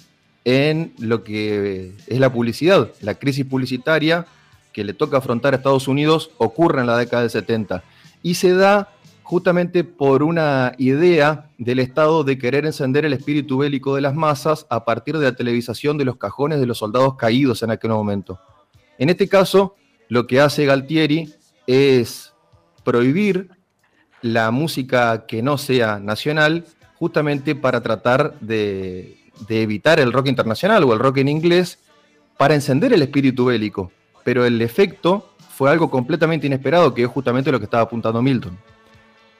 en 0.45 0.93
lo 0.99 1.25
que 1.25 1.93
es 2.07 2.21
la 2.21 2.33
publicidad. 2.33 2.93
La 3.01 3.15
crisis 3.15 3.45
publicitaria 3.45 4.27
que 4.73 4.85
le 4.85 4.95
toca 4.95 5.17
afrontar 5.17 5.55
a 5.55 5.57
Estados 5.57 5.89
Unidos 5.89 6.31
ocurre 6.39 6.81
en 6.81 6.87
la 6.87 6.99
década 6.99 7.23
del 7.23 7.31
70 7.31 7.83
y 8.23 8.35
se 8.35 8.53
da 8.53 8.91
justamente 9.23 9.83
por 9.83 10.23
una 10.23 10.73
idea 10.79 11.51
del 11.59 11.81
Estado 11.81 12.23
de 12.23 12.39
querer 12.39 12.65
encender 12.65 13.05
el 13.05 13.13
espíritu 13.13 13.59
bélico 13.59 13.97
de 13.97 14.03
las 14.03 14.15
masas 14.15 14.67
a 14.71 14.85
partir 14.85 15.19
de 15.19 15.25
la 15.25 15.35
televisación 15.35 15.99
de 15.99 16.05
los 16.05 16.17
cajones 16.17 16.61
de 16.61 16.67
los 16.67 16.79
soldados 16.79 17.17
caídos 17.17 17.65
en 17.65 17.73
aquel 17.73 17.91
momento. 17.91 18.39
En 18.99 19.09
este 19.09 19.29
caso, 19.29 19.75
lo 20.09 20.29
que 20.29 20.41
hace 20.41 20.65
Galtieri 20.65 21.33
es 21.67 22.35
prohibir 22.85 23.51
la 24.23 24.51
música 24.51 25.27
que 25.27 25.43
no 25.43 25.59
sea 25.59 25.99
nacional, 25.99 26.65
justamente 26.95 27.55
para 27.55 27.83
tratar 27.83 28.39
de, 28.41 29.19
de 29.49 29.63
evitar 29.63 30.01
el 30.01 30.13
rock 30.13 30.29
internacional 30.29 30.85
o 30.85 30.93
el 30.93 30.99
rock 30.99 31.19
en 31.19 31.29
inglés, 31.29 31.79
para 32.37 32.55
encender 32.55 32.93
el 32.93 33.03
espíritu 33.03 33.47
bélico. 33.47 33.93
Pero 34.25 34.45
el 34.45 34.61
efecto 34.63 35.31
fue 35.57 35.71
algo 35.71 35.91
completamente 35.91 36.47
inesperado, 36.47 36.93
que 36.93 37.03
es 37.03 37.09
justamente 37.09 37.51
lo 37.51 37.59
que 37.59 37.65
estaba 37.65 37.85
apuntando 37.85 38.21
Milton. 38.21 38.59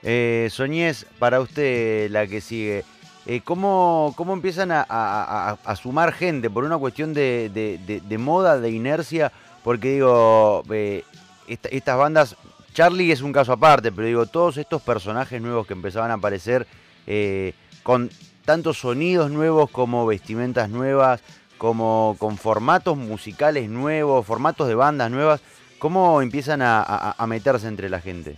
Eh, 0.03 0.47
Soñez, 0.51 1.05
para 1.19 1.39
usted 1.39 2.09
la 2.09 2.25
que 2.27 2.41
sigue, 2.41 2.83
eh, 3.25 3.41
¿cómo, 3.43 4.15
empiezan 4.29 4.69
a, 4.71 5.75
sumar 5.81 6.13
gente? 6.13 6.49
¿Por 6.49 6.63
una 6.63 6.77
cuestión 6.77 7.13
de, 7.13 8.17
moda, 8.17 8.59
de 8.59 8.71
inercia? 8.71 9.31
Porque 9.63 9.93
digo, 9.93 10.63
eh, 10.71 11.03
estas 11.47 11.97
bandas, 11.97 12.35
Charlie 12.77 13.11
es 13.11 13.21
un 13.21 13.33
caso 13.33 13.53
aparte, 13.53 13.91
pero 13.91 14.07
digo, 14.07 14.25
todos 14.27 14.57
estos 14.57 14.83
personajes 14.83 15.41
nuevos 15.41 15.65
que 15.65 15.73
empezaban 15.73 16.11
a 16.11 16.15
aparecer 16.15 16.67
eh, 17.07 17.53
con 17.81 18.11
tantos 18.45 18.77
sonidos 18.77 19.31
nuevos 19.31 19.71
como 19.71 20.05
vestimentas 20.05 20.69
nuevas, 20.69 21.21
como 21.57 22.15
con 22.19 22.37
formatos 22.37 22.95
musicales 22.95 23.67
nuevos, 23.67 24.23
formatos 24.23 24.67
de 24.67 24.75
bandas 24.75 25.09
nuevas, 25.09 25.41
¿cómo 25.79 26.21
empiezan 26.21 26.61
a 26.61 27.25
meterse 27.27 27.67
entre 27.67 27.89
la 27.89 27.99
gente? 27.99 28.35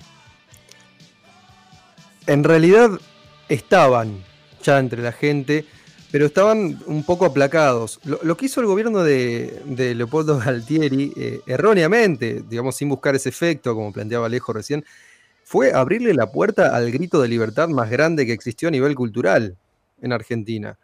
en 2.30 2.44
realidad 2.44 2.92
estaban 3.50 4.24
ya 4.62 4.78
entre 4.78 5.02
la 5.02 5.12
gente, 5.12 5.66
pero 6.12 6.26
estaban 6.26 6.80
un 6.88 7.04
poco 7.04 7.26
aplacados. 7.26 8.00
Lo, 8.04 8.36
que 8.36 8.48
hizo 8.48 8.62
el 8.62 8.68
gobierno 8.68 9.04
de, 9.04 9.94
Leopoldo 9.96 10.40
Galtieri, 10.40 11.14
eh, 11.16 11.42
erróneamente, 11.46 12.44
digamos, 12.48 12.76
sin 12.76 12.90
buscar 12.90 13.16
ese 13.16 13.30
efecto, 13.30 13.76
como 13.76 13.94
planteaba 13.94 14.26
Alejo 14.26 14.54
recién, 14.54 14.84
fue 15.44 15.74
abrirle 15.74 16.14
la 16.14 16.32
puerta 16.32 16.76
al 16.76 16.92
grito 16.92 17.22
de 17.22 17.28
libertad 17.28 17.70
más 17.70 17.90
grande 17.90 18.26
que 18.26 18.34
existió 18.34 18.68
a 18.68 18.72
nivel 18.72 18.96
cultural 18.96 19.56
en 20.02 20.14
Argentina. 20.14 20.78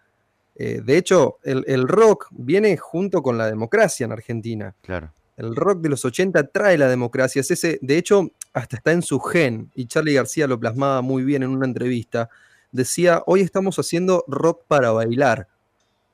Eh, 0.55 0.81
de 0.83 0.97
hecho, 0.97 1.37
el, 1.43 1.63
el, 1.67 1.87
rock 1.87 2.27
viene 2.31 2.77
junto 2.77 3.21
con 3.21 3.37
la 3.37 3.47
democracia 3.47 4.05
en 4.05 4.11
Argentina. 4.11 4.73
Claro. 4.81 5.11
El 5.37 5.55
rock 5.55 5.81
de 5.81 5.89
los 5.89 6.05
80 6.05 6.47
trae 6.47 6.77
la 6.77 6.87
democracia. 6.87 7.41
Es 7.41 7.51
ese, 7.51 7.77
de 7.81 7.97
hecho, 7.97 8.31
hasta 8.53 8.77
está 8.77 8.91
en 8.91 9.01
su 9.01 9.19
gen, 9.19 9.69
y 9.75 9.85
Charlie 9.85 10.13
García 10.13 10.47
lo 10.47 10.59
plasmaba 10.59 11.01
muy 11.01 11.23
bien 11.23 11.43
en 11.43 11.49
una 11.49 11.65
entrevista. 11.65 12.29
Decía, 12.75 13.23
hoy 13.25 13.39
estamos 13.39 13.79
haciendo 13.79 14.25
rock 14.27 14.63
para 14.67 14.91
bailar, 14.91 15.47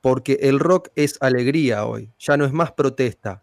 porque 0.00 0.38
el 0.42 0.60
rock 0.60 0.90
es 0.94 1.18
alegría 1.20 1.86
hoy, 1.86 2.10
ya 2.20 2.36
no 2.36 2.44
es 2.44 2.52
más 2.52 2.70
protesta. 2.70 3.42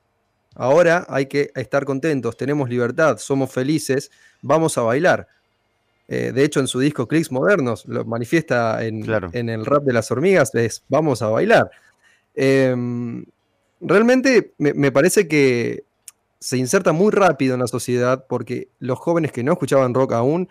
Ahora 0.56 1.06
hay 1.10 1.26
que 1.26 1.52
estar 1.56 1.84
contentos, 1.84 2.38
tenemos 2.38 2.70
libertad, 2.70 3.18
somos 3.18 3.52
felices, 3.52 4.10
vamos 4.42 4.78
a 4.78 4.84
bailar. 4.84 5.28
Eh, 6.08 6.32
de 6.34 6.44
hecho, 6.46 6.62
en 6.62 6.68
su 6.68 6.80
disco 6.80 7.10
Clicks 7.10 7.32
Modernos 7.32 7.86
lo 7.88 8.06
manifiesta 8.06 8.84
en, 8.86 9.04
en, 9.34 9.50
el 9.50 9.66
rap 9.66 9.84
de 9.84 9.94
las 9.94 10.10
hormigas, 10.12 10.56
es 10.56 10.84
vamos 10.88 11.22
a 11.22 11.28
bailar. 11.28 11.70
Em, 12.36 13.26
realmente 13.82 14.54
me, 14.58 14.92
parece 14.94 15.28
que 15.28 15.84
se 16.40 16.58
inserta 16.58 16.94
muy 16.94 17.12
rápido 17.12 17.54
en 17.54 17.60
la 17.60 17.68
sociedad 17.68 18.26
porque 18.30 18.70
los 18.80 18.98
jóvenes 18.98 19.34
que 19.34 19.44
no 19.44 19.52
escuchaban 19.52 19.94
rock 19.94 20.14
aún 20.14 20.48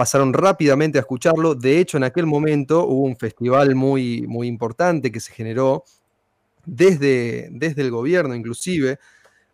pasaron 0.00 0.32
rápidamente 0.32 0.96
a 0.96 1.02
escucharlo. 1.02 1.54
De 1.54 1.78
hecho, 1.78 1.98
en 1.98 2.04
aquel 2.04 2.24
momento 2.24 2.86
hubo 2.86 3.04
un 3.04 3.16
festival 3.16 3.74
muy, 3.74 4.24
muy 4.26 4.48
importante 4.48 5.12
que 5.12 5.20
se 5.20 5.30
generó 5.30 5.84
desde, 6.64 7.50
desde 7.50 7.82
el 7.82 7.90
gobierno 7.90 8.34
inclusive, 8.34 8.98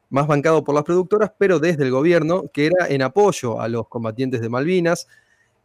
más 0.08 0.28
bancado 0.28 0.62
por 0.62 0.76
las 0.76 0.84
productoras, 0.84 1.32
pero 1.36 1.58
desde 1.58 1.82
el 1.82 1.90
gobierno, 1.90 2.44
que 2.52 2.66
era 2.66 2.86
en 2.86 3.02
apoyo 3.02 3.60
a 3.60 3.66
los 3.66 3.88
combatientes 3.88 4.40
de 4.40 4.48
Malvinas. 4.48 5.08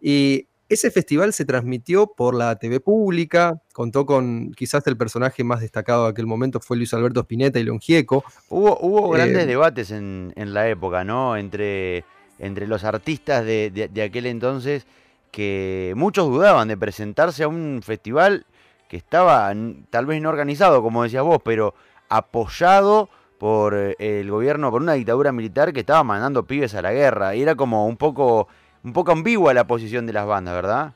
Y 0.01 0.47
ese 0.67 0.89
festival 0.89 1.31
se 1.31 1.45
transmitió 1.45 2.07
por 2.07 2.33
la 2.33 2.55
TV 2.55 2.79
pública, 2.79 3.61
contó 3.73 4.07
con 4.07 4.51
quizás 4.51 4.87
el 4.87 4.97
personaje 4.97 5.43
más 5.43 5.61
destacado 5.61 6.05
de 6.05 6.09
aquel 6.09 6.25
momento 6.25 6.59
fue 6.59 6.77
Luis 6.77 6.91
Alberto 6.95 7.19
Spinetta 7.19 7.59
y 7.59 7.65
León 7.65 7.79
Gieco. 7.79 8.23
Hubo, 8.49 8.79
hubo 8.81 9.11
grandes 9.11 9.43
eh, 9.43 9.45
debates 9.45 9.91
en, 9.91 10.33
la 10.35 10.67
época, 10.67 11.03
¿no? 11.03 11.37
Entre, 11.37 12.03
entre 12.41 12.67
los 12.67 12.83
artistas 12.83 13.45
de, 13.45 13.89
aquel 14.03 14.25
entonces 14.25 14.85
que 15.31 15.93
muchos 15.95 16.27
dudaban 16.27 16.67
de 16.67 16.75
presentarse 16.75 17.43
a 17.43 17.47
un 17.47 17.81
festival 17.83 18.45
que 18.89 18.97
estaba 18.97 19.53
tal 19.89 20.05
vez 20.05 20.21
no 20.21 20.29
organizado, 20.29 20.81
como 20.81 21.03
decías 21.03 21.23
vos, 21.23 21.39
pero 21.45 21.73
apoyado 22.09 23.09
por 23.37 23.75
eh, 23.75 23.95
el 23.99 24.29
gobierno, 24.29 24.69
por 24.71 24.81
una 24.81 24.93
dictadura 24.93 25.31
militar 25.31 25.71
que 25.71 25.79
estaba 25.79 26.03
mandando 26.03 26.43
pibes 26.43 26.75
a 26.75 26.81
la 26.81 26.91
guerra. 26.91 27.35
Y 27.35 27.43
era 27.43 27.55
como 27.55 27.87
un 27.87 27.95
poco 27.95 28.49
un 28.83 28.93
poco 28.93 29.11
ambigua 29.11 29.53
la 29.53 29.65
posición 29.67 30.05
de 30.07 30.13
las 30.13 30.25
bandas, 30.25 30.55
¿verdad? 30.55 30.93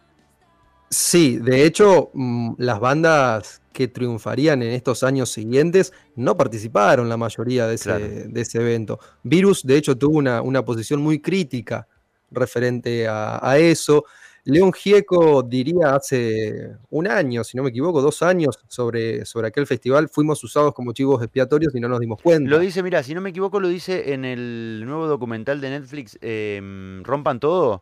Sí, 0.97 1.39
de 1.39 1.65
hecho, 1.65 2.09
mm, 2.13 2.53
las 2.57 2.79
bandas 2.79 3.61
que 3.73 3.89
triunfarían 3.89 4.63
en 4.63 4.71
estos 4.71 5.03
años 5.03 5.29
siguientes 5.29 5.91
no 6.15 6.37
participaron 6.37 7.09
la 7.09 7.17
mayoría 7.17 7.67
de 7.67 7.75
ese, 7.75 8.57
evento. 8.57 8.97
Virus, 9.21 9.63
de 9.63 9.75
hecho, 9.75 9.97
tuvo 9.97 10.17
una, 10.17 10.41
una 10.41 10.63
posición 10.63 11.01
muy 11.01 11.19
crítica 11.19 11.85
referente 12.31 13.09
a, 13.09 13.45
a 13.45 13.57
eso. 13.57 14.05
León 14.45 14.71
Gieco 14.71 15.43
diría 15.43 15.95
hace 15.95 16.77
un 16.91 17.07
año, 17.07 17.43
si 17.43 17.57
no 17.57 17.63
me 17.63 17.71
equivoco, 17.71 18.01
dos 18.01 18.21
años 18.21 18.57
sobre, 18.69 19.25
sobre 19.25 19.49
aquel 19.49 19.67
festival, 19.67 20.07
fuimos 20.07 20.41
usados 20.45 20.73
como 20.73 20.93
chivos 20.93 21.21
expiatorios 21.21 21.75
y 21.75 21.81
no 21.81 21.89
nos 21.89 21.99
dimos 21.99 22.21
cuenta. 22.21 22.49
Lo 22.49 22.59
dice, 22.59 22.81
mira, 22.83 23.03
si 23.03 23.13
no 23.13 23.19
me 23.19 23.31
equivoco, 23.31 23.59
lo 23.59 23.67
dice 23.67 24.13
en 24.13 24.23
el 24.23 24.83
nuevo 24.85 25.07
documental 25.07 25.59
de 25.59 25.71
Netflix, 25.71 26.17
em, 26.21 27.03
Rompan 27.03 27.41
Todo. 27.41 27.81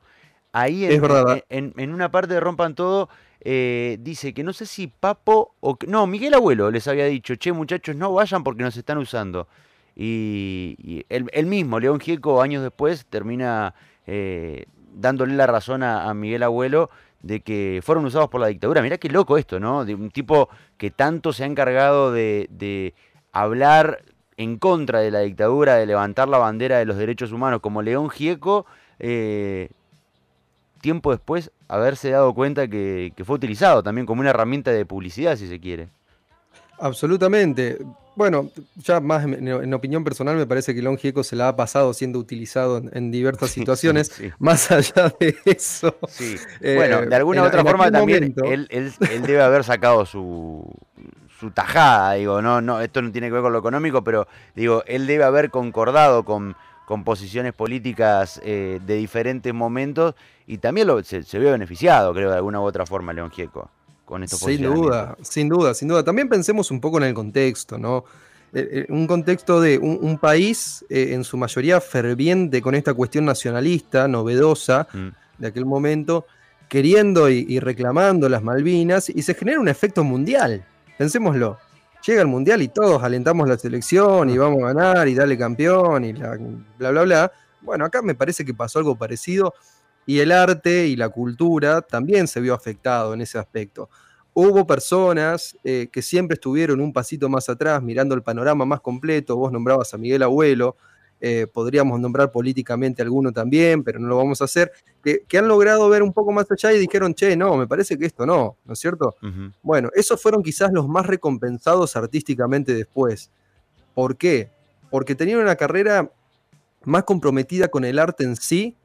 Ahí 0.53 0.85
en, 0.85 1.73
en, 1.77 1.93
una 1.93 2.11
parte 2.11 2.35
de 2.35 2.39
Rompan 2.39 2.75
Todo 2.75 3.09
eh, 3.41 3.97
dice 3.99 4.33
que 4.33 4.43
no 4.43 4.53
sé 4.53 4.65
si 4.65 4.87
Papo 4.87 5.55
o... 5.59 5.77
No, 5.87 6.07
Miguel 6.07 6.35
Abuelo 6.35 6.71
les 6.71 6.87
había 6.87 7.05
dicho, 7.05 7.35
che 7.35 7.51
muchachos, 7.51 7.95
no 7.95 8.13
vayan 8.13 8.43
porque 8.43 8.63
nos 8.63 8.77
están 8.77 8.99
usando. 8.99 9.47
y, 9.95 11.05
el, 11.09 11.45
mismo, 11.45 11.79
León 11.79 11.99
Gieco, 11.99 12.41
años 12.41 12.63
después, 12.63 13.05
termina 13.07 13.73
eh, 14.07 14.65
dándole 14.93 15.35
la 15.35 15.47
razón 15.47 15.83
a, 15.83 16.13
Miguel 16.13 16.43
Abuelo 16.43 16.89
de 17.21 17.41
que 17.41 17.81
fueron 17.83 18.05
usados 18.05 18.29
por 18.29 18.41
la 18.41 18.47
dictadura. 18.47 18.81
Mirá 18.81 18.97
qué 18.97 19.09
loco 19.09 19.37
esto, 19.37 19.59
¿no? 19.59 19.85
De 19.85 19.95
un 19.95 20.11
tipo 20.11 20.49
que 20.77 20.91
tanto 20.91 21.33
se 21.33 21.43
ha 21.43 21.47
encargado 21.47 22.11
de, 22.11 22.93
hablar 23.31 24.03
en 24.37 24.57
contra 24.57 24.99
de 24.99 25.11
la 25.11 25.19
dictadura, 25.19 25.75
de 25.75 25.85
levantar 25.85 26.27
la 26.27 26.37
bandera 26.37 26.79
de 26.79 26.85
los 26.85 26.97
derechos 26.97 27.31
humanos, 27.31 27.61
como 27.61 27.81
León 27.81 28.09
Gieco, 28.09 28.65
eh, 28.99 29.69
tiempo 30.83 31.11
después 31.11 31.49
haberse 31.67 32.11
dado 32.11 32.35
cuenta 32.35 32.67
que, 32.67 33.13
fue 33.25 33.37
utilizado 33.37 33.81
también 33.81 34.05
como 34.05 34.21
una 34.21 34.29
herramienta 34.29 34.69
de 34.69 34.85
publicidad, 34.85 35.35
si 35.37 35.47
se 35.47 35.59
quiere. 35.59 35.87
Absolutamente. 36.77 37.79
Bueno, 38.15 38.51
ya 38.75 38.99
más 38.99 39.23
en, 39.23 39.73
opinión 39.73 40.03
personal 40.03 40.35
me 40.35 40.45
parece 40.45 40.75
que 40.75 40.81
León 40.83 40.97
Gieco 40.97 41.23
se 41.23 41.35
la 41.35 41.47
ha 41.47 41.55
pasado 41.55 41.93
siendo 41.93 42.19
utilizado 42.19 42.83
en, 42.91 43.09
diversas 43.09 43.49
situaciones. 43.57 44.11
Más 44.37 44.69
allá 44.71 45.11
de 45.19 45.35
eso. 45.45 45.95
Eh, 46.61 46.75
bueno, 46.75 47.01
de 47.03 47.15
alguna 47.15 47.41
u 47.41 47.45
otra 47.45 47.63
forma 47.63 47.89
también 47.89 48.35
él, 48.45 48.93
debe 49.25 49.41
haber 49.41 49.63
sacado 49.63 50.05
su, 50.05 50.69
su 51.39 51.49
tajada, 51.51 52.13
digo, 52.13 52.41
no, 52.41 52.61
no, 52.61 52.81
esto 52.81 53.01
no 53.01 53.11
tiene 53.11 53.27
que 53.27 53.33
ver 53.33 53.41
con 53.41 53.53
lo 53.53 53.59
económico, 53.59 54.03
pero 54.03 54.27
digo, 54.53 54.83
él 54.85 55.07
debe 55.07 55.23
haber 55.23 55.49
concordado 55.49 56.23
con, 56.25 56.55
con 56.85 57.03
posiciones 57.03 57.53
políticas 57.53 58.41
eh, 58.43 58.79
de 58.85 58.95
diferentes 58.95 59.53
momentos 59.53 60.15
y 60.45 60.57
también 60.57 60.87
lo, 60.87 61.01
se, 61.03 61.21
ve 61.39 61.51
beneficiado, 61.51 62.13
creo, 62.13 62.29
de 62.29 62.37
alguna 62.37 62.59
u 62.59 62.63
otra 62.63 62.85
forma, 62.85 63.13
León 63.13 63.31
Gieco, 63.31 63.69
con 64.05 64.23
estos 64.23 64.39
Sin 64.39 64.63
duda, 64.63 65.17
sin 65.21 65.49
duda, 65.49 65.73
sin 65.73 65.87
duda. 65.87 66.03
También 66.03 66.27
pensemos 66.27 66.69
un 66.71 66.81
poco 66.81 66.97
en 66.97 67.05
el 67.05 67.13
contexto, 67.13 67.77
¿no? 67.77 68.03
Eh, 68.53 68.69
eh, 68.71 68.85
un 68.89 69.07
contexto 69.07 69.61
de 69.61 69.79
un, 69.79 70.17
país 70.17 70.85
en 70.89 71.23
su 71.23 71.37
mayoría 71.37 71.81
ferviente 71.81 72.61
con 72.61 72.75
esta 72.75 72.93
cuestión 72.93 73.25
nacionalista, 73.25 74.07
novedosa, 74.07 74.87
mm. 74.93 75.07
de 75.39 75.47
aquel 75.47 75.65
momento, 75.65 76.27
queriendo 76.67 77.29
y 77.29 77.59
reclamando 77.59 78.29
las 78.29 78.43
Malvinas, 78.43 79.09
y 79.09 79.21
se 79.21 79.33
genera 79.33 79.59
un 79.59 79.69
efecto 79.69 80.03
mundial. 80.03 80.65
Pensémoslo 80.97 81.57
llega 82.05 82.21
el 82.21 82.27
mundial 82.27 82.61
y 82.61 82.67
todos 82.67 83.01
alentamos 83.03 83.47
la 83.47 83.57
selección 83.57 84.29
y 84.29 84.37
vamos 84.37 84.61
a 84.63 84.73
ganar 84.73 85.07
y 85.07 85.15
dale 85.15 85.37
campeón 85.37 86.03
y 86.03 86.13
bla, 86.13 86.37
bla, 86.77 87.03
bla. 87.03 87.31
Bueno, 87.61 87.85
acá 87.85 88.01
me 88.01 88.13
parece 88.13 88.43
que 88.43 88.53
pasó 88.53 88.79
algo 88.79 88.95
parecido 88.95 89.53
y 90.05 90.19
el 90.19 90.31
arte 90.31 90.87
y 90.87 90.95
la 90.95 91.09
cultura 91.09 91.81
también 91.81 92.27
se 92.27 92.41
vio 92.41 92.53
afectado 92.53 93.13
en 93.13 93.21
ese 93.21 93.37
aspecto. 93.37 93.89
Hubo 94.33 94.65
personas 94.65 95.55
eh, 95.63 95.89
que 95.91 96.01
siempre 96.01 96.35
estuvieron 96.35 96.81
un 96.81 96.91
pasito 96.91 97.29
más 97.29 97.47
atrás, 97.49 97.81
mirando 97.81 98.15
el 98.15 98.23
panorama 98.23 98.65
más 98.65 98.81
completo. 98.81 99.37
Vos 99.37 99.51
nombrabas 99.51 99.93
a 99.93 99.97
Miguel 99.97 100.23
Abuelo, 100.23 100.75
eh, 101.25 101.47
podríamos 101.47 102.01
nombrar 102.01 102.33
políticamente 102.33 103.01
alguno 103.01 103.31
también, 103.31 103.81
pero 103.81 103.97
no 103.97 104.09
lo 104.09 104.17
vamos 104.17 104.41
a 104.41 104.43
hacer, 104.43 104.73
que, 105.01 105.37
han 105.37 105.47
logrado 105.47 105.87
ver 105.87 106.03
un 106.03 106.11
poco 106.11 106.33
más 106.33 106.51
allá 106.51 106.73
y 106.73 106.79
dijeron, 106.79 107.13
che, 107.13 107.37
no, 107.37 107.55
me 107.55 107.65
parece 107.65 107.97
que 107.97 108.05
esto 108.05 108.25
no, 108.25 108.57
¿no 108.65 108.73
es 108.73 108.79
cierto? 108.79 109.15
Bueno, 109.61 109.89
esos 109.95 110.21
fueron 110.21 110.43
quizás 110.43 110.73
los 110.73 110.85
más 110.85 111.05
recompensados 111.05 111.95
artísticamente 111.95 112.73
después. 112.73 113.31
¿Por 113.93 114.17
qué? 114.17 114.49
Porque 114.91 115.15
tenían 115.15 115.39
una 115.39 115.55
carrera 115.55 116.11
más 116.83 117.05
comprometida 117.05 117.69
con 117.69 117.85
el 117.85 117.99
arte 117.99 118.25
en 118.25 118.35
sí 118.35 118.75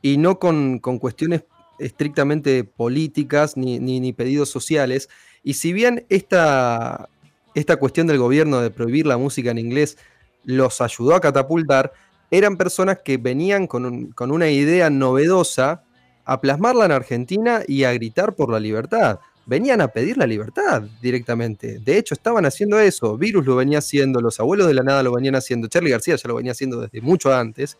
y 0.00 0.16
no 0.16 0.38
con, 0.38 0.78
cuestiones 0.78 1.44
estrictamente 1.78 2.64
políticas 2.64 3.58
ni, 3.58 3.80
ni, 3.80 4.14
pedidos 4.14 4.48
sociales. 4.48 5.10
Y 5.42 5.52
si 5.52 5.74
bien 5.74 6.06
esta, 6.08 7.10
esta 7.54 7.76
cuestión 7.76 8.06
del 8.06 8.16
gobierno 8.16 8.62
de 8.62 8.70
prohibir 8.70 9.04
la 9.06 9.18
música 9.18 9.50
en 9.50 9.58
inglés 9.58 9.98
los 10.46 10.80
ayudó 10.80 11.14
a 11.14 11.20
catapultar, 11.20 11.92
eran 12.30 12.56
personas 12.56 13.00
que 13.04 13.18
venían 13.18 13.66
con, 13.66 14.14
una 14.18 14.48
idea 14.48 14.88
novedosa 14.90 15.82
a 16.24 16.40
plasmarla 16.40 16.86
en 16.86 16.92
Argentina 16.92 17.62
y 17.66 17.84
a 17.84 17.92
gritar 17.92 18.34
por 18.34 18.50
la 18.50 18.58
libertad. 18.58 19.18
Venían 19.44 19.80
a 19.80 19.88
pedir 19.88 20.16
la 20.16 20.26
libertad 20.26 20.82
directamente. 21.00 21.78
De 21.78 21.98
hecho, 21.98 22.14
estaban 22.14 22.46
haciendo 22.46 22.80
eso. 22.80 23.16
Virus 23.16 23.46
lo 23.46 23.54
venía 23.54 23.78
haciendo, 23.78 24.20
los 24.20 24.40
abuelos 24.40 24.66
de 24.66 24.74
la 24.74 24.82
nada 24.82 25.02
lo 25.04 25.12
venían 25.12 25.36
haciendo, 25.36 25.68
Charlie 25.68 25.90
García 25.90 26.16
ya 26.16 26.28
lo 26.28 26.34
venía 26.34 26.52
haciendo 26.52 26.80
desde 26.80 27.00
mucho 27.00 27.32
antes. 27.32 27.78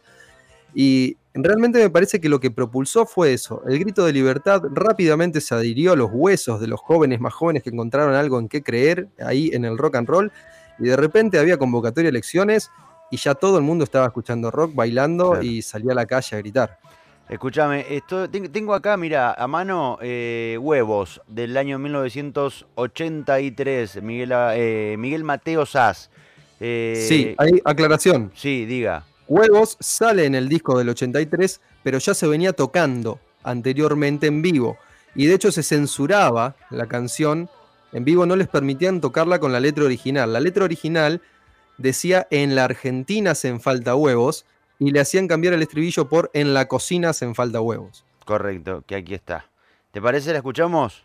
Y 0.75 1.17
realmente 1.35 1.79
me 1.79 1.91
parece 1.91 2.21
que 2.21 2.29
lo 2.29 2.39
que 2.39 2.51
propulsó 2.51 3.07
fue 3.07 3.33
eso. 3.33 3.63
El 3.67 3.79
grito 3.79 4.05
de 4.05 4.13
libertad 4.13 4.63
rápidamente 4.71 5.41
se 5.41 5.55
adhirió 5.55 5.93
a 5.93 5.97
los 5.97 6.11
huesos 6.13 6.61
de 6.61 6.69
los 6.69 6.81
jóvenes 6.81 7.21
más 7.21 7.33
jóvenes 7.33 7.63
que 7.63 7.71
encontraron 7.71 8.15
algo 8.15 8.39
en 8.39 8.49
qué 8.49 8.63
creer 8.63 9.09
ahí 9.19 9.51
en 9.53 9.65
el 9.65 9.79
rock 9.79 9.97
and 9.97 10.09
roll 10.09 10.33
y 10.79 10.85
de 10.85 10.97
repente 10.97 11.39
había 11.39 11.59
convocatoria 11.59 12.11
de 12.11 12.17
elecciones 12.17 12.71
y 13.11 13.17
ya 13.17 13.35
todo 13.35 13.59
el 13.59 13.65
mundo 13.65 13.83
estaba 13.85 14.07
escuchando 14.07 14.51
rock, 14.51 14.75
bailando 14.75 15.43
y 15.43 15.63
salía 15.63 15.93
a 15.93 15.95
la 15.95 16.07
calle 16.07 16.37
a 16.37 16.41
gritar. 16.41 16.79
Escúchame, 17.29 17.85
esto, 17.91 18.31
tengo 18.31 18.73
acá, 18.73 18.97
mira, 18.97 19.33
a 19.33 19.49
mano 19.49 19.99
eh, 20.01 20.57
Huevos 20.61 21.21
del 21.27 21.57
año 21.57 21.77
1983, 21.81 24.01
Miguel, 24.01 24.31
eh, 24.33 24.95
Miguel 24.97 25.25
Mateo 25.25 25.67
Sass. 25.67 26.09
Eh, 26.61 27.05
sí, 27.09 27.35
hay 27.37 27.61
aclaración. 27.65 28.31
Sí, 28.35 28.65
diga. 28.65 29.05
Huevos 29.27 29.77
sale 29.81 30.25
en 30.25 30.37
el 30.37 30.49
disco 30.49 30.79
del 30.79 30.91
83, 30.91 31.61
pero 31.83 31.99
ya 31.99 32.15
se 32.15 32.29
venía 32.29 32.53
tocando 32.53 33.19
anteriormente 33.43 34.29
en 34.29 34.41
vivo. 34.41 34.79
Y 35.17 35.27
de 35.27 35.35
hecho 35.35 35.51
se 35.51 35.65
censuraba 35.65 36.55
la 36.71 36.87
canción 36.87 37.51
en 37.97 38.05
vivo 38.05 38.27
no 38.27 38.37
les 38.37 38.49
permitían 38.49 39.01
tocarla 39.01 39.39
con 39.39 39.53
la 39.53 39.59
letra 39.59 39.85
original. 39.85 40.31
La 40.31 40.39
letra 40.39 40.65
original 40.65 41.23
decía 41.79 42.27
en 42.31 42.55
la 42.55 42.65
Argentina 42.65 43.35
se 43.35 43.59
falta 43.59 43.95
huevos 43.95 44.45
y 44.79 44.91
le 44.91 45.01
hacían 45.01 45.29
cambiar 45.29 45.55
el 45.55 45.63
estribillo 45.63 46.07
por 46.07 46.31
en 46.35 46.53
la 46.53 46.69
cocina 46.69 47.15
se 47.15 47.33
falta 47.33 47.63
huevos. 47.63 48.05
Correcto, 48.27 48.85
que 48.87 48.97
aquí 48.97 49.15
está. 49.15 49.47
¿Te 49.93 50.03
parece? 50.03 50.33
¿La 50.33 50.39
escuchamos? 50.39 51.05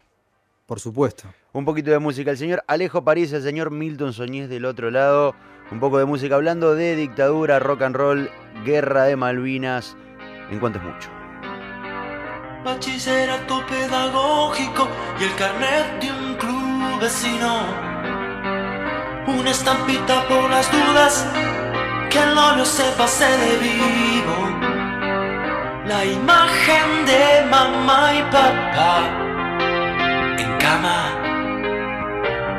Por 0.66 0.82
supuesto. 0.82 1.34
Un 1.54 1.64
poquito 1.64 1.92
de 1.92 2.00
música. 2.00 2.30
El 2.32 2.38
señor 2.38 2.62
Alejo 2.68 3.06
París, 3.06 3.32
el 3.32 3.42
señor 3.42 3.72
Milton 3.72 4.12
Soñés 4.12 4.50
del 4.50 4.66
otro 4.66 4.92
lado. 4.92 5.34
Un 5.72 5.80
poco 5.80 5.98
de 5.98 6.04
música 6.04 6.36
hablando 6.36 6.76
de 6.76 6.98
dictadura, 6.98 7.60
rock 7.60 7.84
and 7.84 7.96
roll, 7.96 8.30
guerra 8.66 9.06
de 9.06 9.16
Malvinas. 9.16 9.96
En 10.50 10.60
cuanto 10.60 10.80
es 10.80 10.84
mucho. 10.84 11.10
Bachillerato 12.66 13.66
pedagógico 13.66 14.90
y 15.20 15.24
el 15.24 15.36
carnet 15.36 16.02
de 16.02 16.12
un 16.12 16.36
club 16.36 16.51
vecino. 17.02 17.66
Una 19.26 19.50
estampita 19.50 20.28
por 20.28 20.50
las 20.52 20.72
dudas, 20.72 21.26
que 22.12 22.20
el 22.20 22.36
novio 22.36 22.64
se 22.64 22.84
pase 22.92 23.26
de 23.26 23.58
vivo. 23.58 24.38
La 25.88 26.06
imagen 26.06 27.06
de 27.08 27.46
mamá 27.50 28.14
y 28.14 28.22
papá 28.36 28.98
en 30.44 30.58
cama. 30.60 31.00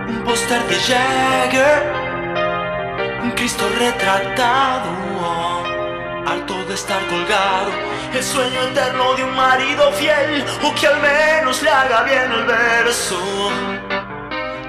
Un 0.08 0.24
póster 0.24 0.62
de 0.64 0.76
Jagger, 0.88 1.80
un 3.22 3.30
Cristo 3.30 3.64
retratado, 3.78 4.90
harto 6.26 6.64
de 6.64 6.74
estar 6.74 7.00
colgado. 7.06 7.70
El 8.12 8.24
sueño 8.24 8.60
eterno 8.70 9.14
de 9.14 9.22
un 9.24 9.36
marido 9.36 9.92
fiel, 9.92 10.44
o 10.64 10.74
que 10.74 10.86
al 10.88 11.00
menos 11.00 11.62
le 11.62 11.70
haga 11.70 12.02
bien 12.02 12.32
el 12.32 12.44
verso. 12.44 13.91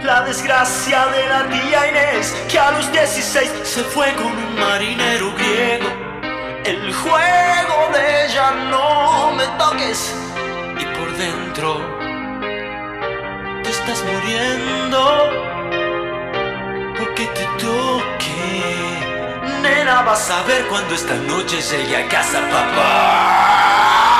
La 0.03 0.21
desgracia 0.23 1.05
de 1.07 1.27
la 1.29 1.47
tía 1.47 1.89
Inés, 1.89 2.35
que 2.51 2.59
a 2.59 2.71
los 2.71 2.91
16 2.91 3.49
se 3.63 3.83
fue 3.83 4.13
con 4.15 4.25
un 4.25 4.59
marinero 4.59 5.33
griego. 5.33 5.87
El 6.65 6.93
juego 6.93 7.89
de 7.93 8.25
ella 8.25 8.51
no 8.69 9.31
me 9.31 9.45
toques 9.57 10.13
y 10.77 10.85
por 10.97 11.09
dentro 11.15 11.79
te 13.63 13.69
estás 13.69 14.03
muriendo 14.03 15.29
porque 16.99 17.25
te 17.27 17.45
toque. 17.63 18.83
Nena, 19.61 20.01
vas 20.01 20.29
a 20.29 20.43
ver 20.43 20.67
cuando 20.67 20.95
esta 20.95 21.15
noche 21.15 21.61
llegue 21.61 21.95
a 21.95 22.09
casa, 22.09 22.41
papá. 22.51 24.12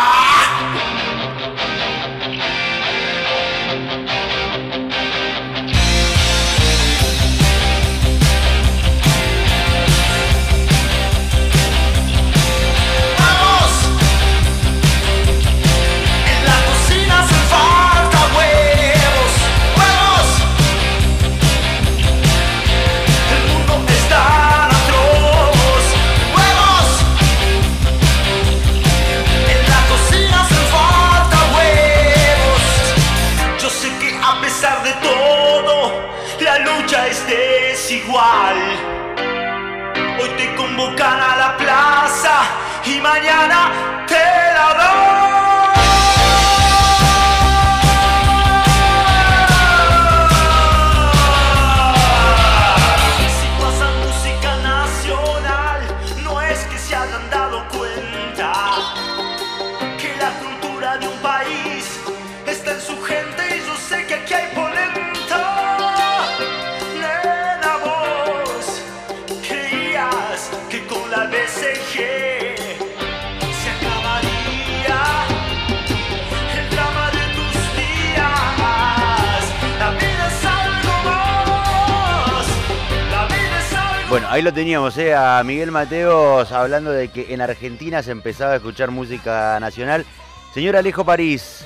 Bueno, 84.13 84.27
ahí 84.29 84.43
lo 84.43 84.53
teníamos, 84.53 84.95
¿eh? 84.99 85.15
a 85.15 85.41
Miguel 85.43 85.71
Mateos 85.71 86.51
hablando 86.51 86.91
de 86.91 87.07
que 87.07 87.33
en 87.33 87.41
Argentina 87.41 88.03
se 88.03 88.11
empezaba 88.11 88.53
a 88.53 88.57
escuchar 88.57 88.91
música 88.91 89.57
nacional. 89.59 90.05
Señor 90.53 90.75
Alejo 90.75 91.03
París, 91.03 91.65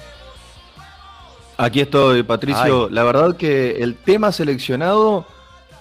Aquí 1.57 1.81
estoy, 1.81 2.23
Patricio. 2.23 2.85
Ay. 2.85 2.93
La 2.93 3.03
verdad 3.03 3.35
que 3.35 3.83
el 3.83 3.95
tema 3.95 4.31
seleccionado 4.31 5.25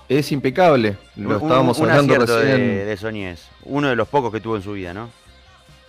es 0.08 0.32
impecable. 0.32 0.98
Lo 1.14 1.28
un- 1.28 1.34
estábamos 1.36 1.78
un 1.78 1.88
hablando 1.88 2.16
recién. 2.16 2.58
de, 2.58 2.96
de. 2.96 3.36
Uno 3.62 3.88
de 3.88 3.94
los 3.94 4.08
pocos 4.08 4.32
que 4.32 4.40
tuvo 4.40 4.56
en 4.56 4.62
su 4.62 4.72
vida, 4.72 4.92
¿no? 4.92 5.08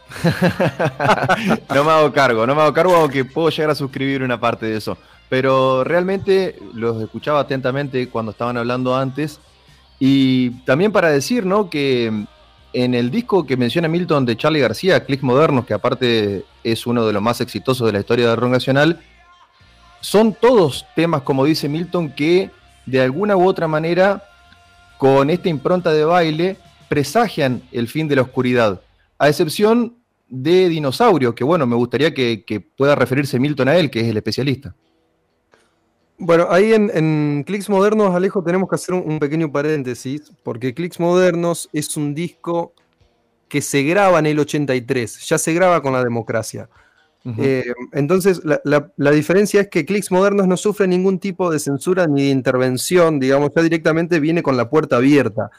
no 1.73 1.83
me 1.85 1.91
hago 1.91 2.13
cargo, 2.13 2.45
no 2.45 2.53
me 2.53 2.61
hago 2.61 2.73
cargo, 2.73 2.95
aunque 2.97 3.25
puedo 3.25 3.49
llegar 3.49 3.71
a 3.71 3.75
suscribir 3.75 4.21
una 4.21 4.39
parte 4.39 4.67
de 4.67 4.77
eso. 4.77 4.95
Pero 5.27 5.83
realmente 5.83 6.59
los 6.75 7.01
escuchaba 7.01 7.39
atentamente 7.39 8.09
cuando 8.09 8.31
estaban 8.31 8.57
hablando 8.57 8.95
antes. 8.95 9.39
Y 9.99 10.51
también 10.65 10.91
para 10.91 11.10
decir, 11.10 11.45
¿no? 11.45 11.69
Que 11.69 12.25
en 12.73 12.93
el 12.93 13.10
disco 13.10 13.45
que 13.45 13.57
menciona 13.57 13.88
Milton 13.88 14.25
de 14.25 14.38
Charlie 14.38 14.60
García, 14.60 15.03
Clicks 15.03 15.23
Modernos, 15.23 15.65
que 15.65 15.73
aparte 15.73 16.45
es 16.63 16.86
uno 16.86 17.05
de 17.05 17.13
los 17.13 17.21
más 17.21 17.41
exitosos 17.41 17.88
de 17.88 17.93
la 17.93 17.99
historia 17.99 18.29
del 18.29 18.38
rock 18.38 18.51
nacional, 18.51 18.99
son 20.01 20.33
todos 20.33 20.86
temas, 20.95 21.23
como 21.23 21.45
dice 21.45 21.67
Milton, 21.67 22.12
que 22.12 22.51
de 22.86 23.01
alguna 23.01 23.36
u 23.36 23.47
otra 23.47 23.67
manera, 23.67 24.23
con 24.97 25.29
esta 25.29 25.49
impronta 25.49 25.91
de 25.91 26.05
baile, 26.05 26.57
presagian 26.88 27.63
el 27.71 27.88
fin 27.88 28.07
de 28.07 28.17
la 28.17 28.21
oscuridad. 28.21 28.81
A 29.17 29.27
excepción 29.27 29.95
de 30.29 30.69
Dinosaurio, 30.69 31.33
que 31.33 31.43
bueno, 31.43 31.65
me 31.65 31.75
gustaría 31.75 32.13
que 32.13 32.69
pueda 32.77 32.93
referirse 32.95 33.39
Milton 33.39 33.69
a 33.69 33.75
él, 33.75 33.89
que 33.89 34.01
es 34.01 34.07
el 34.07 34.17
especialista. 34.17 34.75
Bueno, 36.19 36.47
ahí 36.49 36.73
en, 36.73 36.89
en 36.93 37.43
Clicks 37.45 37.69
Modernos, 37.69 38.15
Alejo, 38.15 38.43
tenemos 38.43 38.67
que 38.69 38.75
hacer 38.75 38.95
un, 38.95 39.03
un 39.12 39.19
pequeño 39.19 39.51
paréntesis, 39.51 40.32
porque 40.43 40.73
Clicks 40.73 40.99
Modernos 40.99 41.69
es 41.73 41.95
un 41.95 42.15
disco 42.15 42.73
que 43.49 43.62
se 43.62 43.84
graba 43.84 44.19
en 44.19 44.27
el 44.27 44.39
83, 44.39 45.27
ya 45.27 45.38
se 45.38 45.53
graba 45.53 45.82
con 45.82 45.93
la 45.93 46.03
democracia. 46.03 46.69
Eh, 47.38 47.65
entonces, 47.93 48.41
la, 48.45 48.62
la- 48.65 48.91
la 48.97 49.12
diferencia 49.12 49.62
es 49.62 49.69
que 49.69 49.86
Clicks 49.86 50.12
Modernos 50.12 50.47
no 50.47 50.58
sufre 50.58 50.88
ningún 50.88 51.19
tipo 51.19 51.51
de 51.51 51.60
censura 51.60 52.08
ni 52.08 52.23
de 52.25 52.30
intervención, 52.32 53.19
digamos, 53.19 53.51
ya 53.56 53.63
directamente 53.63 54.19
viene 54.19 54.43
con 54.43 54.58
la 54.58 54.69
puerta 54.69 54.97
abierta. 54.97 55.51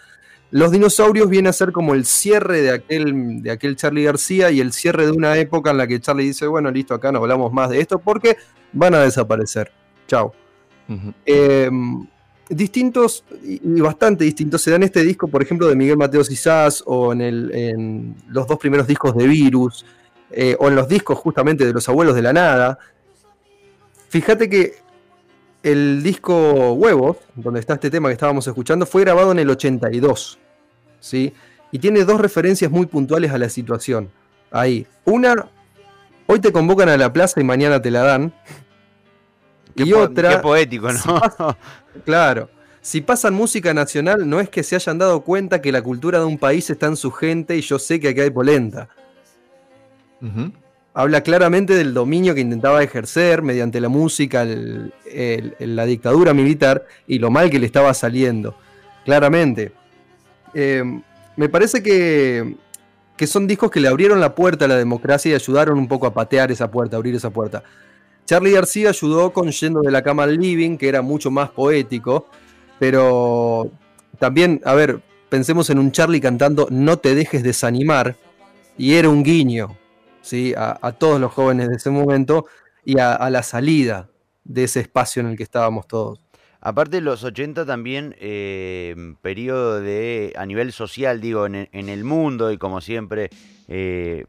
Los 0.51 0.73
dinosaurios 0.73 1.31
viene 1.31 1.51
a 1.51 1.55
ser 1.55 1.73
como 1.73 1.95
el 1.95 2.07
cierre 2.07 2.63
de 2.63 2.73
aquel, 2.73 3.43
de 3.43 3.51
aquel 3.53 3.77
Charlie 3.77 4.05
García 4.05 4.51
y 4.53 4.61
el 4.61 4.73
cierre 4.73 5.07
de 5.07 5.13
una 5.13 5.37
época 5.39 5.71
en 5.73 5.79
la 5.79 5.87
que 5.89 6.01
Charlie 6.01 6.27
dice, 6.27 6.47
bueno, 6.49 6.71
listo, 6.71 6.95
acá 6.95 7.13
no 7.13 7.19
hablamos 7.21 7.53
más 7.53 7.71
de 7.71 7.81
esto 7.81 7.99
porque 8.01 8.37
van 8.73 8.95
a 8.95 9.01
desaparecer. 9.03 9.73
Chao. 10.09 10.35
Eh, 11.27 11.71
distintos 12.49 13.25
y 13.43 13.61
bastante 13.81 14.25
distintos 14.25 14.63
se 14.63 14.71
dan 14.71 14.83
este 14.83 15.03
disco, 15.03 15.29
por 15.29 15.43
ejemplo, 15.43 15.67
de 15.69 15.77
Miguel 15.77 15.99
Mateos 15.99 16.31
Isás 16.31 16.83
o 16.87 17.13
en, 17.13 17.21
el- 17.21 17.51
en 17.55 18.15
los 18.29 18.47
dos 18.47 18.59
primeros 18.59 18.87
discos 18.87 19.15
de 19.17 19.27
Virus 19.27 19.85
eh, 20.31 20.57
o 20.59 20.69
en 20.69 20.75
los 20.75 20.89
discos 20.89 21.19
justamente 21.19 21.67
de 21.67 21.73
los 21.73 21.89
abuelos 21.89 22.15
de 22.15 22.23
la 22.23 22.33
nada. 22.33 22.79
Fíjate 24.09 24.49
que 24.49 24.77
el 25.63 26.03
disco 26.03 26.73
Huevos, 26.73 27.19
donde 27.35 27.61
está 27.61 27.75
este 27.75 27.91
tema 27.91 28.09
que 28.09 28.15
estábamos 28.15 28.47
escuchando, 28.47 28.87
fue 28.87 29.03
grabado 29.03 29.33
en 29.33 29.39
el 29.41 29.51
82. 29.51 30.39
¿sí? 31.01 31.33
Y 31.73 31.79
tiene 31.79 32.05
dos 32.05 32.21
referencias 32.21 32.71
muy 32.71 32.87
puntuales 32.87 33.31
a 33.33 33.39
la 33.39 33.49
situación. 33.51 34.11
Ahí. 34.51 34.87
Una, 35.05 35.49
hoy 36.27 36.41
te 36.41 36.53
convocan 36.53 36.89
a 36.89 36.97
la 36.97 37.13
plaza 37.13 37.41
y 37.41 37.45
mañana 37.45 37.83
te 37.83 37.91
la 37.91 38.03
dan. 38.03 38.33
Qué 39.85 39.89
y 39.91 39.93
otra, 39.93 40.31
Qué 40.37 40.39
poético, 40.39 40.89
¿no? 40.93 41.57
Claro. 42.05 42.49
Si 42.81 43.01
pasan 43.01 43.35
música 43.35 43.75
nacional, 43.75 44.29
no 44.29 44.41
es 44.41 44.49
que 44.49 44.63
se 44.63 44.77
hayan 44.77 44.99
dado 44.99 45.21
cuenta 45.23 45.61
que 45.61 45.73
la 45.73 45.83
cultura 45.83 46.19
de 46.21 46.25
un 46.25 46.39
país 46.39 46.71
está 46.71 46.87
en 46.87 46.97
su 46.97 47.11
gente 47.11 47.57
y 47.57 47.61
yo 47.61 47.79
sé 47.79 48.01
que 48.01 48.09
aquí 48.09 48.21
hay 48.21 48.31
polenta. 48.31 48.89
Habla 50.95 51.21
claramente 51.21 51.75
del 51.75 51.95
dominio 51.95 52.35
que 52.35 52.41
intentaba 52.41 52.83
ejercer 52.83 53.43
mediante 53.43 53.81
la 53.81 53.89
música 53.89 54.43
el- 54.43 54.93
el- 55.13 55.55
el- 55.59 55.77
la 55.77 55.85
dictadura 55.87 56.35
militar 56.35 56.85
y 57.07 57.19
lo 57.19 57.31
mal 57.31 57.51
que 57.51 57.59
le 57.59 57.67
estaba 57.67 57.93
saliendo. 57.95 58.57
Claramente. 59.05 59.73
Eh, 60.55 60.83
me 61.37 61.49
parece 61.49 61.83
que, 61.83 62.57
que 63.17 63.27
son 63.27 63.47
discos 63.47 63.71
que 63.71 63.81
le 63.81 63.89
abrieron 63.89 64.19
la 64.21 64.35
puerta 64.35 64.65
a 64.65 64.69
la 64.69 64.77
democracia 64.77 65.31
y 65.31 65.35
ayudaron 65.35 65.79
un 65.79 65.87
poco 65.87 66.07
a 66.07 66.15
patear 66.15 66.51
esa 66.51 66.71
puerta, 66.71 66.97
a 66.97 66.99
abrir 66.99 67.15
esa 67.15 67.31
puerta. 67.31 67.63
Charlie 68.29 68.53
García 68.53 68.91
ayudó 68.91 69.33
con 69.33 69.51
Yendo 69.51 69.81
de 69.81 69.91
la 69.91 70.03
cama 70.03 70.25
al 70.25 70.37
living, 70.37 70.77
que 70.77 70.87
era 70.87 71.01
mucho 71.01 71.31
más 71.31 71.49
poético, 71.49 72.27
pero 72.79 73.71
también, 74.19 74.61
a 74.67 74.75
ver, 74.75 75.01
pensemos 75.31 75.71
en 75.71 75.79
un 75.79 75.93
Charlie 75.93 76.21
cantando 76.21 76.69
No 76.71 76.99
te 76.99 77.15
dejes 77.15 77.43
desanimar, 77.43 78.17
y 78.77 78.97
era 78.97 79.09
un 79.09 79.23
guiño 79.23 79.79
¿sí? 80.21 80.53
a, 80.59 80.93
todos 80.93 81.19
los 81.19 81.33
jóvenes 81.33 81.71
de 81.71 81.77
ese 81.77 81.89
momento 81.89 82.45
y 82.85 82.99
a, 82.99 83.31
la 83.31 83.43
salida 83.43 84.11
de 84.45 84.65
ese 84.65 84.81
espacio 84.81 85.21
en 85.21 85.29
el 85.29 85.37
que 85.39 85.45
estábamos 85.45 85.89
todos. 85.89 86.21
Aparte 86.61 87.01
los 87.01 87.25
80 87.25 87.65
también, 87.65 88.15
eh, 88.19 88.95
periodo 89.23 89.81
de, 89.81 90.35
a 90.37 90.45
nivel 90.45 90.73
social, 90.73 91.23
digo, 91.23 91.47
en, 91.47 91.71
en 91.73 91.89
el 91.89 92.05
mundo 92.05 92.53
y 92.53 92.59
como 92.59 92.83
siempre, 92.83 93.31
eh, 93.69 94.27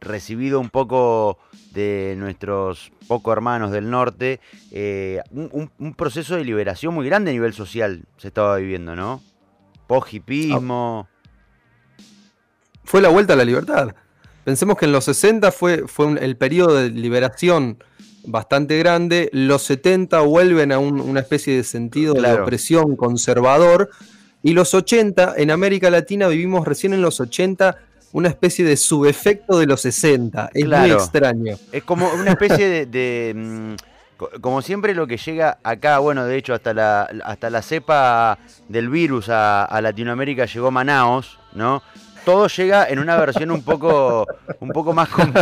recibido 0.00 0.60
un 0.60 0.70
poco 0.70 1.38
de 1.72 2.14
nuestros 2.18 2.92
poco 3.08 3.32
hermanos 3.32 3.70
del 3.70 3.90
norte, 3.90 4.40
eh, 4.70 5.20
un, 5.32 5.94
proceso 5.94 6.36
de 6.36 6.44
liberación 6.44 6.94
muy 6.94 7.06
grande 7.06 7.30
a 7.30 7.34
nivel 7.34 7.52
social 7.52 8.04
se 8.16 8.28
estaba 8.28 8.56
viviendo, 8.56 8.94
¿no? 8.94 9.22
Post-hipismo. 9.86 11.08
Fue 12.84 13.00
la 13.00 13.08
vuelta 13.08 13.34
a 13.34 13.36
la 13.36 13.44
libertad. 13.44 13.94
Pensemos 14.44 14.76
que 14.76 14.86
en 14.86 14.92
los 14.92 15.04
60 15.04 15.52
fue, 15.52 15.86
fue 15.86 16.06
un- 16.06 16.18
el 16.18 16.36
periodo 16.36 16.74
de 16.76 16.90
liberación 16.90 17.82
bastante 18.24 18.78
grande, 18.78 19.30
los 19.32 19.62
70 19.62 20.20
vuelven 20.20 20.72
a 20.72 20.78
un- 20.78 21.00
una 21.00 21.20
especie 21.20 21.56
de 21.56 21.64
sentido 21.64 22.14
de 22.14 22.20
Claro. 22.20 22.42
opresión 22.44 22.96
conservador, 22.96 23.90
y 24.42 24.52
los 24.54 24.72
80, 24.74 25.34
en 25.36 25.50
América 25.50 25.90
Latina 25.90 26.26
vivimos 26.28 26.66
recién 26.66 26.94
en 26.94 27.02
los 27.02 27.20
80 27.20 27.76
una 28.12 28.28
especie 28.28 28.64
de 28.64 28.76
subefecto 28.76 29.58
de 29.58 29.66
los 29.66 29.80
60. 29.82 30.50
Es 30.54 30.64
muy 30.64 30.90
extraño. 30.96 31.56
Es 31.72 31.82
como 31.84 32.08
una 32.10 32.30
especie 32.30 32.68
de, 32.68 32.86
de, 32.86 33.32
mm, 33.36 33.74
co- 34.16 34.30
como 34.40 34.62
siempre 34.62 34.94
lo 34.94 35.06
que 35.06 35.16
llega 35.16 35.58
acá, 35.62 35.98
bueno, 35.98 36.24
de 36.24 36.36
hecho 36.36 36.54
hasta 36.54 36.74
la, 36.74 37.02
hasta 37.24 37.50
la 37.50 37.62
cepa 37.62 38.38
del 38.68 38.88
virus 38.88 39.28
a, 39.28 39.64
a 39.64 39.80
Latinoamérica 39.80 40.46
llegó 40.46 40.70
Manaos, 40.70 41.38
¿no? 41.54 41.82
Todo 42.24 42.48
llega 42.48 42.86
en 42.88 42.98
una 42.98 43.16
versión 43.16 43.50
un 43.50 43.62
poco, 43.62 44.26
un 44.60 44.68
poco 44.70 44.92
más, 44.92 45.08
com- 45.08 45.32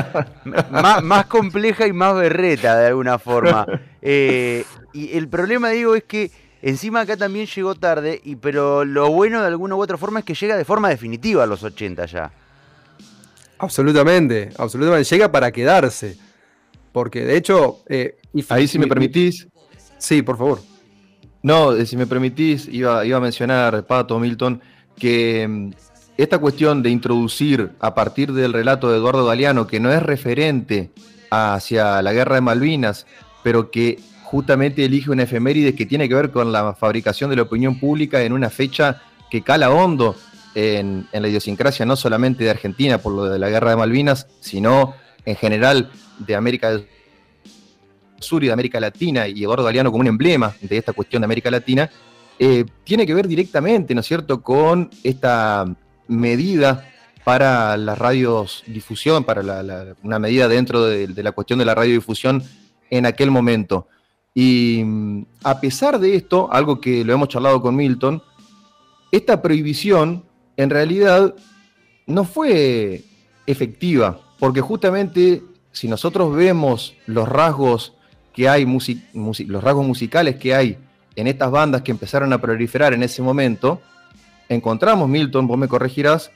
más, 0.70 1.02
más 1.02 1.26
compleja 1.26 1.86
y 1.86 1.92
más 1.92 2.14
berreta 2.14 2.78
de 2.78 2.86
alguna 2.88 3.18
forma. 3.18 3.66
Eh, 4.00 4.64
y 4.92 5.16
el 5.16 5.26
problema, 5.28 5.70
digo, 5.70 5.96
es 5.96 6.04
que 6.04 6.30
encima 6.62 7.00
acá 7.00 7.16
también 7.16 7.46
llegó 7.46 7.74
tarde, 7.74 8.20
y, 8.24 8.36
pero 8.36 8.84
lo 8.84 9.10
bueno 9.10 9.40
de 9.40 9.48
alguna 9.48 9.74
u 9.74 9.82
otra 9.82 9.96
forma 9.98 10.20
es 10.20 10.24
que 10.24 10.34
llega 10.34 10.56
de 10.56 10.64
forma 10.64 10.88
definitiva 10.88 11.42
a 11.42 11.46
los 11.46 11.62
80 11.64 12.06
ya. 12.06 12.30
Absolutamente, 13.58 14.50
absolutamente. 14.56 15.08
Llega 15.08 15.30
para 15.32 15.50
quedarse. 15.52 16.16
Porque 16.92 17.24
de 17.24 17.36
hecho. 17.36 17.80
eh, 17.88 18.16
Ahí 18.48 18.66
si 18.68 18.78
me 18.78 18.84
mi- 18.84 18.88
permitís, 18.88 19.48
Sí, 19.98 20.22
por 20.22 20.38
favor. 20.38 20.60
No, 21.42 21.72
eh, 21.72 21.84
si 21.86 21.96
me 21.96 22.06
permitís, 22.06 22.68
iba, 22.70 23.04
iba 23.04 23.16
a 23.18 23.20
mencionar, 23.20 23.84
Pato, 23.86 24.18
Milton, 24.20 24.60
que 24.96 25.46
mm, 25.48 25.70
esta 26.16 26.38
cuestión 26.38 26.82
de 26.82 26.90
introducir 26.90 27.70
a 27.80 27.94
partir 27.94 28.32
del 28.32 28.52
relato 28.52 28.90
de 28.90 28.98
Eduardo 28.98 29.26
Galeano, 29.26 29.66
que 29.66 29.80
no 29.80 29.92
es 29.92 30.02
referente 30.02 30.90
hacia 31.30 32.00
la 32.02 32.12
guerra 32.12 32.36
de 32.36 32.40
Malvinas, 32.42 33.06
pero 33.42 33.70
que 33.70 33.98
justamente 34.24 34.84
elige 34.84 35.10
una 35.10 35.24
efeméride 35.24 35.74
que 35.74 35.86
tiene 35.86 36.08
que 36.08 36.14
ver 36.14 36.30
con 36.30 36.52
la 36.52 36.74
fabricación 36.74 37.30
de 37.30 37.36
la 37.36 37.42
opinión 37.42 37.78
pública 37.80 38.22
en 38.22 38.32
una 38.32 38.50
fecha 38.50 39.02
que 39.30 39.42
cala 39.42 39.70
hondo 39.70 40.16
en, 40.54 41.08
la 41.12 41.28
idiosincrasia 41.28 41.86
no 41.86 41.96
solamente 41.96 42.44
de 42.44 42.50
Argentina 42.50 42.98
por 42.98 43.12
lo 43.12 43.24
de 43.24 43.38
la 43.38 43.48
guerra 43.48 43.70
de 43.70 43.76
Malvinas, 43.76 44.26
sino 44.40 44.94
en 45.24 45.36
general 45.36 45.90
de 46.18 46.34
América 46.34 46.70
del 46.70 46.86
Sur 48.18 48.42
y 48.42 48.48
de 48.48 48.52
América 48.52 48.80
Latina, 48.80 49.28
y 49.28 49.44
Eduardo 49.44 49.64
Galeano 49.64 49.90
como 49.90 50.00
un 50.00 50.08
emblema 50.08 50.54
de 50.60 50.76
esta 50.76 50.92
cuestión 50.92 51.22
de 51.22 51.26
América 51.26 51.50
Latina, 51.50 51.88
eh, 52.38 52.64
tiene 52.84 53.06
que 53.06 53.14
ver 53.14 53.28
directamente, 53.28 53.94
¿no 53.94 54.00
es 54.00 54.06
cierto?, 54.06 54.42
con 54.42 54.90
esta 55.04 55.66
medida 56.08 56.88
para 57.24 57.76
las 57.76 57.98
radios 57.98 58.64
difusión, 58.66 59.22
para 59.24 59.42
una 60.02 60.18
medida 60.18 60.48
dentro 60.48 60.84
de, 60.84 61.08
de, 61.08 61.22
la 61.22 61.32
cuestión 61.32 61.58
de 61.58 61.64
la 61.64 61.74
radiodifusión 61.74 62.42
en 62.90 63.06
aquel 63.06 63.30
momento. 63.30 63.86
Y 64.34 64.82
mm, 64.84 65.26
a 65.44 65.60
pesar 65.60 65.98
de 65.98 66.14
esto, 66.14 66.48
algo 66.50 66.80
que 66.80 67.04
lo 67.04 67.12
hemos 67.12 67.28
charlado 67.28 67.60
con 67.60 67.76
Milton, 67.76 68.22
esta 69.10 69.42
prohibición 69.42 70.24
en 70.58 70.70
realidad 70.70 71.34
no 72.06 72.24
fue 72.24 73.04
efectiva, 73.46 74.20
porque 74.38 74.60
justamente 74.60 75.42
si 75.72 75.88
nosotros 75.88 76.34
vemos 76.34 76.94
los 77.06 77.28
rasgos 77.28 77.94
que 78.34 78.48
hay, 78.48 78.66
los 79.14 79.64
rasgos 79.64 79.86
musicales 79.86 80.36
que 80.36 80.54
hay 80.54 80.76
en 81.14 81.28
estas 81.28 81.50
bandas 81.50 81.82
que 81.82 81.92
empezaron 81.92 82.32
a 82.32 82.40
proliferar 82.40 82.92
en 82.92 83.04
ese 83.04 83.22
momento, 83.22 83.80
encontramos, 84.48 85.08
Milton, 85.08 85.46
vos 85.46 85.56
me 85.56 85.68
corregirás, 85.68 86.30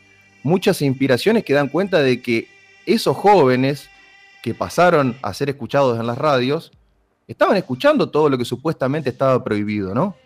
muchas 0.44 0.80
inspiraciones 0.82 1.44
que 1.44 1.54
dan 1.54 1.68
cuenta 1.68 2.00
de 2.00 2.22
que 2.22 2.48
esos 2.86 3.16
jóvenes 3.16 3.88
que 4.42 4.54
pasaron 4.54 5.16
a 5.22 5.34
ser 5.34 5.50
escuchados 5.50 5.98
en 5.98 6.06
las 6.06 6.18
radios, 6.18 6.70
estaban 7.26 7.56
escuchando 7.56 8.08
todo 8.08 8.28
lo 8.28 8.38
que 8.38 8.44
supuestamente 8.44 9.10
estaba 9.10 9.42
prohibido, 9.42 9.94
¿no? 9.94 10.16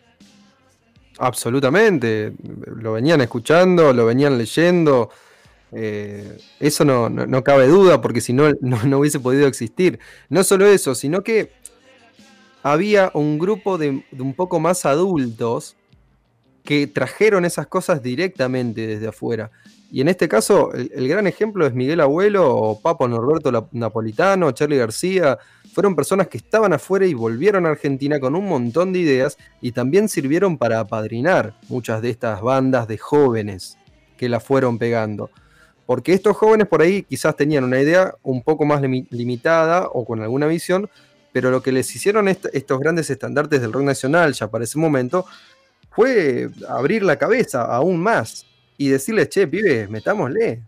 Absolutamente, 1.19 2.35
lo 2.67 2.93
venían 2.93 3.21
escuchando, 3.23 3.93
lo 3.93 4.05
venían 4.05 4.37
leyendo, 4.37 5.11
eh, 5.73 6.39
eso 6.61 6.85
no, 6.85 7.45
cabe 7.45 7.67
duda 7.67 8.01
porque 8.01 8.21
si 8.21 8.33
no, 8.35 8.53
no, 8.61 8.99
hubiese 8.99 9.21
podido 9.21 9.47
existir. 9.47 9.99
No 10.29 10.45
solo 10.45 10.67
eso, 10.67 10.95
sino 10.95 11.23
que 11.23 11.53
había 12.63 13.11
un 13.15 13.39
grupo 13.39 13.79
de, 13.79 14.05
un 14.19 14.35
poco 14.35 14.61
más 14.61 14.85
adultos 14.87 15.77
que 16.65 16.87
trajeron 16.87 17.45
esas 17.45 17.67
cosas 17.67 18.03
directamente 18.03 18.87
desde 18.87 19.09
afuera. 19.09 19.51
Y 19.91 20.01
en 20.01 20.09
este 20.09 20.29
caso, 20.29 20.73
el, 20.73 21.09
gran 21.09 21.27
ejemplo 21.27 21.67
es 21.67 21.73
Miguel 21.73 22.01
Abuelo 22.01 22.55
o 22.55 22.81
Papo 22.81 23.07
Norberto 23.07 23.69
Napolitano, 23.73 24.51
Charlie 24.51 24.79
García. 24.79 25.39
Fueron 25.73 25.95
personas 25.95 26.29
que 26.29 26.39
estaban 26.39 26.73
afuera 26.73 27.07
y 27.07 27.15
volvieron 27.15 27.67
a 27.67 27.71
Argentina 27.71 28.19
con 28.19 28.35
un 28.35 28.49
montón 28.49 28.93
de 28.93 28.99
ideas 29.01 29.39
y 29.61 29.73
también 29.73 30.09
sirvieron 30.09 30.59
para 30.59 30.81
apadrinar 30.81 31.55
muchas 31.69 32.03
de 32.03 32.11
estas 32.11 32.41
bandas 32.43 32.89
de 32.89 32.99
jóvenes 32.99 33.79
que 34.17 34.29
la 34.29 34.41
fueron 34.41 34.79
pegando. 34.79 35.31
Porque 35.87 36.15
estos 36.15 36.37
jóvenes 36.37 36.67
por 36.67 36.83
ahí 36.83 37.05
quizás 37.05 37.37
tenían 37.37 37.63
una 37.63 37.81
idea 37.81 38.15
un 38.25 38.43
poco 38.43 38.65
más 38.65 38.83
limitada 38.83 39.87
o 39.93 40.05
con 40.05 40.21
alguna 40.21 40.49
visión, 40.49 40.91
pero 41.33 41.53
lo 41.53 41.63
que 41.63 41.71
les 41.71 41.95
hicieron 41.95 42.27
estos 42.27 42.81
grandes 42.81 43.09
estandartes 43.09 43.61
del 43.61 43.73
rock 43.73 43.85
nacional 43.85 44.33
ya 44.33 44.51
para 44.51 44.65
ese 44.65 44.79
momento 44.79 45.27
fue 45.91 46.51
abrir 46.69 47.05
la 47.05 47.17
cabeza 47.17 47.63
aún 47.63 47.99
más 47.99 48.47
y 48.79 48.89
decirles, 48.89 49.29
che, 49.29 49.47
pibe, 49.47 49.89
metámosle. 49.89 50.63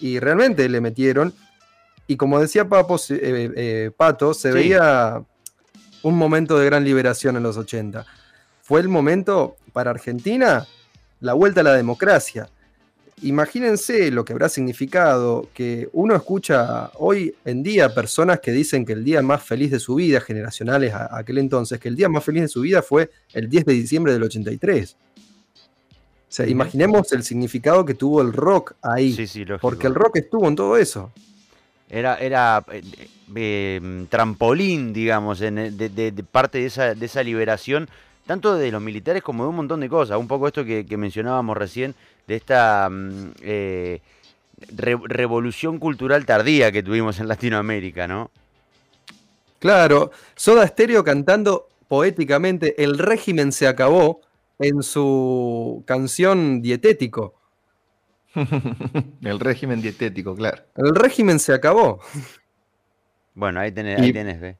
Y 0.00 0.18
realmente 0.18 0.68
le 0.68 0.80
metieron. 0.80 1.32
Y 2.06 2.16
como 2.16 2.40
decía 2.40 2.68
Papo, 2.68 2.96
eh, 3.10 3.52
eh, 3.56 3.90
Pato, 3.96 4.34
se 4.34 4.50
veía 4.50 5.22
un 6.02 6.16
momento 6.16 6.58
de 6.58 6.66
gran 6.66 6.84
liberación 6.84 7.36
en 7.36 7.42
los 7.42 7.56
80. 7.56 8.04
Fue 8.62 8.80
el 8.80 8.88
momento 8.88 9.56
para 9.72 9.90
Argentina, 9.90 10.66
la 11.20 11.34
vuelta 11.34 11.60
a 11.60 11.64
la 11.64 11.74
democracia 11.74 12.48
imagínense 13.22 14.10
lo 14.10 14.24
que 14.24 14.32
habrá 14.32 14.48
significado 14.48 15.48
que 15.54 15.88
uno 15.92 16.14
escucha 16.14 16.90
hoy 16.94 17.34
en 17.44 17.62
día 17.62 17.94
personas 17.94 18.40
que 18.40 18.52
dicen 18.52 18.84
que 18.84 18.92
el 18.92 19.04
día 19.04 19.22
más 19.22 19.42
feliz 19.42 19.70
de 19.70 19.78
su 19.78 19.94
vida, 19.94 20.20
generacionales 20.20 20.92
a, 20.92 21.16
aquel 21.16 21.38
entonces, 21.38 21.78
que 21.78 21.88
el 21.88 21.96
día 21.96 22.08
más 22.08 22.24
feliz 22.24 22.42
de 22.42 22.48
su 22.48 22.60
vida 22.60 22.82
fue 22.82 23.10
el 23.32 23.48
10 23.48 23.64
de 23.64 23.72
diciembre 23.72 24.12
del 24.12 24.24
83. 24.24 24.96
O 26.32 26.34
sea, 26.34 26.48
imaginemos 26.48 27.12
el 27.12 27.24
significado 27.24 27.84
que 27.84 27.92
tuvo 27.92 28.22
el 28.22 28.32
rock 28.32 28.72
ahí. 28.80 29.12
Sí, 29.12 29.26
sí, 29.26 29.44
porque 29.60 29.86
el 29.86 29.94
rock 29.94 30.16
estuvo 30.16 30.48
en 30.48 30.56
todo 30.56 30.78
eso. 30.78 31.12
Era, 31.90 32.16
era 32.16 32.64
eh, 32.72 32.80
eh, 33.36 34.06
trampolín, 34.08 34.94
digamos, 34.94 35.40
de, 35.40 36.24
parte 36.30 36.56
de 36.56 36.66
esa, 36.66 36.94
de 36.94 37.04
esa 37.04 37.22
liberación, 37.22 37.86
tanto 38.26 38.54
de 38.54 38.72
los 38.72 38.80
militares 38.80 39.22
como 39.22 39.42
de 39.42 39.50
un 39.50 39.56
montón 39.56 39.80
de 39.80 39.90
cosas. 39.90 40.16
Un 40.16 40.26
poco 40.26 40.48
esto 40.48 40.64
que 40.64 40.96
mencionábamos 40.96 41.54
recién, 41.54 41.94
de 42.26 42.36
esta 42.36 42.88
mm, 42.90 43.32
eh, 43.42 44.00
revolución 44.70 45.78
cultural 45.78 46.24
tardía 46.24 46.72
que 46.72 46.82
tuvimos 46.82 47.20
en 47.20 47.28
Latinoamérica, 47.28 48.08
¿no? 48.08 48.30
Claro, 49.58 50.12
Soda 50.34 50.66
Stereo 50.66 51.04
cantando 51.04 51.68
poéticamente 51.88 52.82
El 52.82 52.98
régimen 52.98 53.52
se 53.52 53.68
acabó 53.68 54.22
en 54.62 54.82
su 54.82 55.82
canción 55.86 56.62
Dietético. 56.62 57.34
El 59.22 59.40
régimen 59.40 59.82
dietético, 59.82 60.34
claro. 60.34 60.62
El 60.76 60.94
régimen 60.94 61.38
se 61.38 61.52
acabó. 61.52 62.00
Bueno, 63.34 63.60
ahí 63.60 63.72
tenés, 63.72 64.00
ahí 64.00 64.12
tenés, 64.12 64.40
ve. 64.40 64.56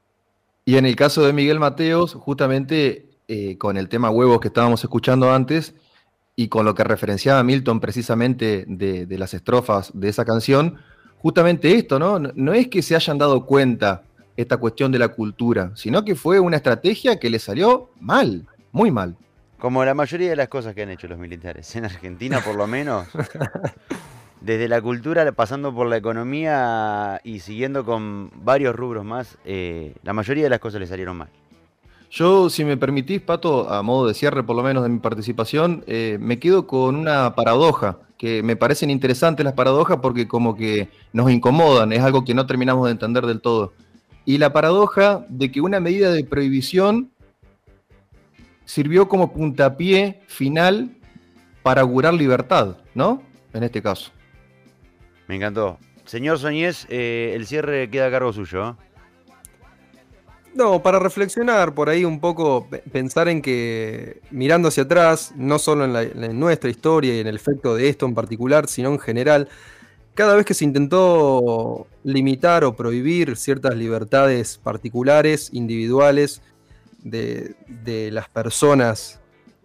Y 0.67 0.77
en 0.77 0.85
el 0.85 0.95
caso 0.95 1.25
de 1.25 1.33
Miguel 1.33 1.59
Mateos, 1.59 2.15
justamente 2.15 3.09
eh, 3.29 3.57
con 3.57 3.79
el 3.79 3.88
tema 3.88 4.11
huevos 4.11 4.41
que 4.41 4.49
estábamos 4.49 4.83
escuchando 4.85 5.33
antes, 5.33 5.75
y 6.37 6.49
con 6.49 6.65
lo 6.65 6.75
que 6.75 6.85
referenciaba 6.85 7.43
Milton 7.43 7.81
precisamente 7.81 8.65
de, 8.67 9.07
las 9.19 9.35
estrofas 9.35 9.91
de 9.95 10.09
esa 10.09 10.25
canción, 10.25 10.79
justamente 11.19 11.75
esto, 11.75 11.99
¿no? 11.99 12.19
¿no? 12.19 12.53
es 12.53 12.69
que 12.69 12.83
se 12.83 12.97
hayan 12.97 13.19
dado 13.19 13.45
cuenta 13.47 14.03
esta 14.37 14.57
cuestión 14.57 14.91
de 14.91 14.99
la 14.99 15.09
cultura, 15.09 15.73
sino 15.75 16.05
que 16.05 16.15
fue 16.15 16.41
una 16.41 16.57
estrategia 16.57 17.19
que 17.19 17.29
le 17.29 17.38
salió 17.38 17.91
mal, 18.01 18.47
muy 18.73 18.91
mal. 18.91 19.17
Como 19.62 19.85
la 19.85 19.94
mayoría 19.94 20.29
de 20.31 20.35
las 20.35 20.48
cosas 20.48 20.75
que 20.75 20.83
han 20.83 20.90
hecho 20.90 21.07
los 21.07 21.20
militares, 21.20 21.77
en 21.77 21.85
Argentina 21.85 22.40
por 22.44 22.57
lo 22.57 22.66
menos, 22.66 23.07
desde 24.40 24.66
la 24.66 24.83
cultura 24.83 25.31
pasando 25.31 25.72
por 25.72 25.87
la 25.87 25.96
economía 25.96 27.20
y 27.22 27.38
siguiendo 27.38 27.85
con 27.85 28.33
varios 28.42 28.75
rubros 28.75 29.05
más, 29.05 29.38
eh, 29.44 29.94
la 30.03 30.14
mayoría 30.14 30.42
de 30.42 30.51
las 30.51 30.59
cosas 30.59 30.81
le 30.81 30.88
salieron 30.88 31.16
mal. 31.16 31.29
Yo, 32.11 32.51
si 32.51 32.64
me 32.64 32.77
permitís, 32.77 33.20
Pato, 33.20 33.70
a 33.70 33.85
modo 33.85 34.09
de 34.09 34.14
cierre 34.14 34.42
por 34.42 34.57
lo 34.57 34.64
menos 34.64 34.83
de 34.83 34.88
mi 34.88 34.98
participación, 34.98 35.85
eh, 35.87 36.18
me 36.20 36.40
quedo 36.40 36.66
con 36.66 36.96
una 36.96 37.37
paradoja, 37.37 37.98
que 38.18 38.42
me 38.42 38.57
parecen 38.57 38.90
interesantes 38.90 39.44
las 39.44 39.55
paradojas 39.55 39.98
porque 40.03 40.27
como 40.27 40.57
que 40.57 40.88
nos 41.12 41.31
incomodan, 41.31 41.92
es 41.92 42.01
algo 42.01 42.25
que 42.25 42.35
no 42.35 42.46
terminamos 42.46 42.87
de 42.87 42.90
entender 42.90 43.27
del 43.27 43.40
todo. 43.40 43.75
Y 44.25 44.38
la 44.38 44.53
paradoja 44.53 45.25
de 45.29 45.53
que 45.53 45.61
una 45.61 45.79
medida 45.79 46.11
de 46.11 46.25
prohibición 46.25 47.12
sirvió 48.64 49.09
como 49.09 49.33
puntapié 49.33 50.22
final 50.27 50.96
para 51.62 51.83
augurar 51.83 52.14
libertad, 52.14 52.77
¿no? 52.94 53.22
En 53.53 53.62
este 53.62 53.83
caso. 53.83 54.11
Me 55.29 55.37
encantó. 55.37 55.79
Señor 56.05 56.38
Soñez, 56.38 56.87
eh, 56.88 57.33
el 57.35 57.46
cierre 57.46 57.88
queda 57.88 58.09
a 58.09 58.11
cargo 58.11 58.33
suyo. 58.33 58.70
¿eh? 58.70 58.75
No, 60.55 60.83
para 60.83 60.98
reflexionar 60.98 61.75
por 61.75 61.88
ahí 61.88 62.05
un 62.05 62.20
poco, 62.20 62.68
pensar 62.92 63.29
en 63.29 63.40
que 63.40 64.20
mirando 64.31 64.68
hacia 64.68 64.83
atrás, 64.83 65.33
no 65.37 65.59
solo 65.59 65.85
en, 65.85 66.38
nuestra 66.38 66.68
historia 66.68 67.16
y 67.16 67.20
en 67.20 67.27
el 67.27 67.37
efecto 67.37 67.75
de 67.75 67.88
esto 67.88 68.05
en 68.05 68.14
particular, 68.14 68.68
sino 68.68 68.90
en 68.90 68.98
general, 68.98 69.48
cada 70.14 70.37
vez 70.37 70.44
que 70.44 70.53
se 70.53 70.64
intentó 70.64 71.87
limitar 72.05 72.64
o 72.64 72.77
prohibir 72.77 73.37
ciertas 73.37 73.75
libertades 73.75 74.59
particulares, 74.62 75.48
individuales, 75.55 76.42
de, 77.03 78.11
las 78.12 78.29
personas 78.29 79.21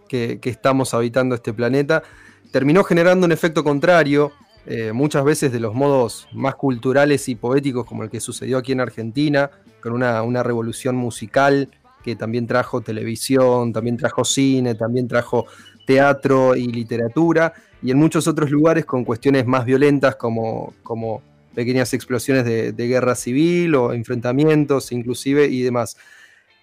que, 0.08 0.40
estamos 0.44 0.94
habitando 0.94 1.36
este 1.36 1.54
planeta, 1.54 2.04
terminó 2.52 2.84
generando 2.84 3.26
un 3.26 3.32
efecto 3.32 3.64
contrario, 3.64 4.32
eh, 4.66 4.92
muchas 4.92 5.24
veces 5.24 5.52
de 5.52 5.60
los 5.60 5.74
modos 5.74 6.28
más 6.34 6.56
culturales 6.56 7.30
y 7.30 7.36
poéticos 7.36 7.86
como 7.86 8.04
el 8.04 8.10
que 8.10 8.20
sucedió 8.20 8.58
aquí 8.58 8.72
en 8.72 8.82
Argentina, 8.82 9.52
con 9.82 9.94
una, 9.94 10.44
revolución 10.44 10.96
musical 10.96 11.70
que 12.04 12.16
también 12.16 12.48
trajo 12.48 12.82
televisión, 12.82 13.74
también 13.74 13.98
trajo 13.98 14.24
cine, 14.24 14.76
también 14.76 15.08
trajo 15.08 15.46
teatro 15.86 16.56
y 16.56 16.68
literatura, 16.68 17.54
y 17.82 17.92
en 17.92 17.98
muchos 17.98 18.28
otros 18.28 18.50
lugares 18.50 18.86
con 18.86 19.06
cuestiones 19.06 19.46
más 19.46 19.66
violentas 19.66 20.16
como, 20.16 20.74
como 20.84 21.22
pequeñas 21.58 21.92
explosiones 21.94 22.46
de, 22.46 22.88
guerra 22.88 23.16
civil 23.16 23.74
o 23.74 23.92
enfrentamientos 23.92 24.92
inclusive 24.92 25.48
y 25.48 25.64
demás. 25.64 25.98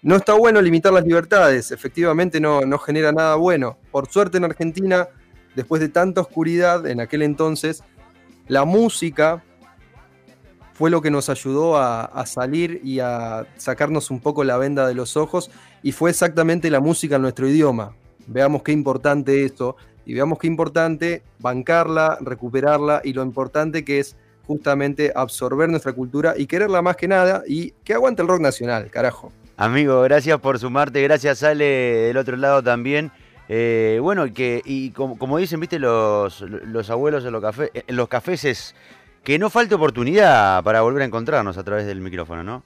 No 0.01 0.15
está 0.15 0.33
bueno 0.33 0.61
limitar 0.61 0.93
las 0.93 1.05
libertades, 1.05 1.71
efectivamente 1.71 2.39
no, 2.39 2.61
no 2.61 2.77
genera 2.77 3.11
nada 3.11 3.35
bueno. 3.35 3.77
Por 3.91 4.07
suerte 4.07 4.37
en 4.37 4.43
Argentina, 4.43 5.07
después 5.55 5.81
de 5.81 5.89
tanta 5.89 6.21
oscuridad 6.21 6.85
en 6.85 6.99
aquel 6.99 7.23
entonces, 7.23 7.83
la 8.47 8.65
música 8.65 9.43
fue 10.73 10.89
lo 10.89 11.01
que 11.01 11.09
nos 11.09 11.29
ayudó 11.29 11.77
a, 11.77 12.25
salir 12.25 12.81
y 12.83 12.99
a 12.99 13.47
sacarnos 13.55 14.11
un 14.11 14.19
poco 14.19 14.43
la 14.43 14.57
venda 14.57 14.85
de 14.85 14.93
los 14.93 15.15
ojos 15.15 15.49
y 15.81 15.93
fue 15.93 16.09
exactamente 16.09 16.69
la 16.69 16.81
música 16.81 17.15
en 17.15 17.21
nuestro 17.21 17.47
idioma. 17.47 17.95
Veamos 18.27 18.61
qué 18.61 18.73
importante 18.73 19.45
esto, 19.45 19.77
y 20.05 20.13
veamos 20.13 20.37
qué 20.37 20.47
importante 20.47 21.23
bancarla, 21.39 22.17
recuperarla 22.21 23.01
y 23.03 23.13
lo 23.13 23.23
importante 23.23 23.83
que 23.83 23.99
es 23.99 24.15
justamente 24.45 25.11
absorber 25.15 25.69
nuestra 25.69 25.93
cultura 25.93 26.35
y 26.37 26.45
quererla 26.45 26.81
más 26.81 26.95
que 26.95 27.07
nada 27.07 27.43
y 27.47 27.71
que 27.83 27.93
aguante 27.93 28.21
el 28.21 28.27
rock 28.27 28.41
nacional, 28.41 28.89
carajo. 28.91 29.31
Amigo, 29.57 30.01
gracias 30.01 30.37
por 30.41 30.59
sumarte, 30.59 31.01
gracias 31.01 31.41
Ale 31.41 31.65
del 31.65 32.17
otro 32.17 32.35
lado 32.35 32.61
también. 32.61 33.11
Eh, 33.47 33.99
bueno, 34.01 34.33
que, 34.33 34.61
y 34.65 34.91
como, 34.91 35.37
dicen, 35.37 35.61
viste, 35.61 35.79
los, 35.79 36.41
los 36.41 36.89
abuelos 36.89 37.23
en 37.23 37.31
los, 37.31 37.41
cafés, 37.41 37.71
los 37.87 38.09
cafés 38.09 38.43
es 38.43 38.75
que 39.23 39.39
no 39.39 39.49
falte 39.49 39.75
oportunidad 39.75 40.61
para 40.61 40.81
volver 40.81 41.03
a 41.03 41.05
encontrarnos 41.05 41.57
a 41.57 41.63
través 41.63 41.85
del 41.85 42.01
micrófono, 42.01 42.43
¿no? 42.43 42.63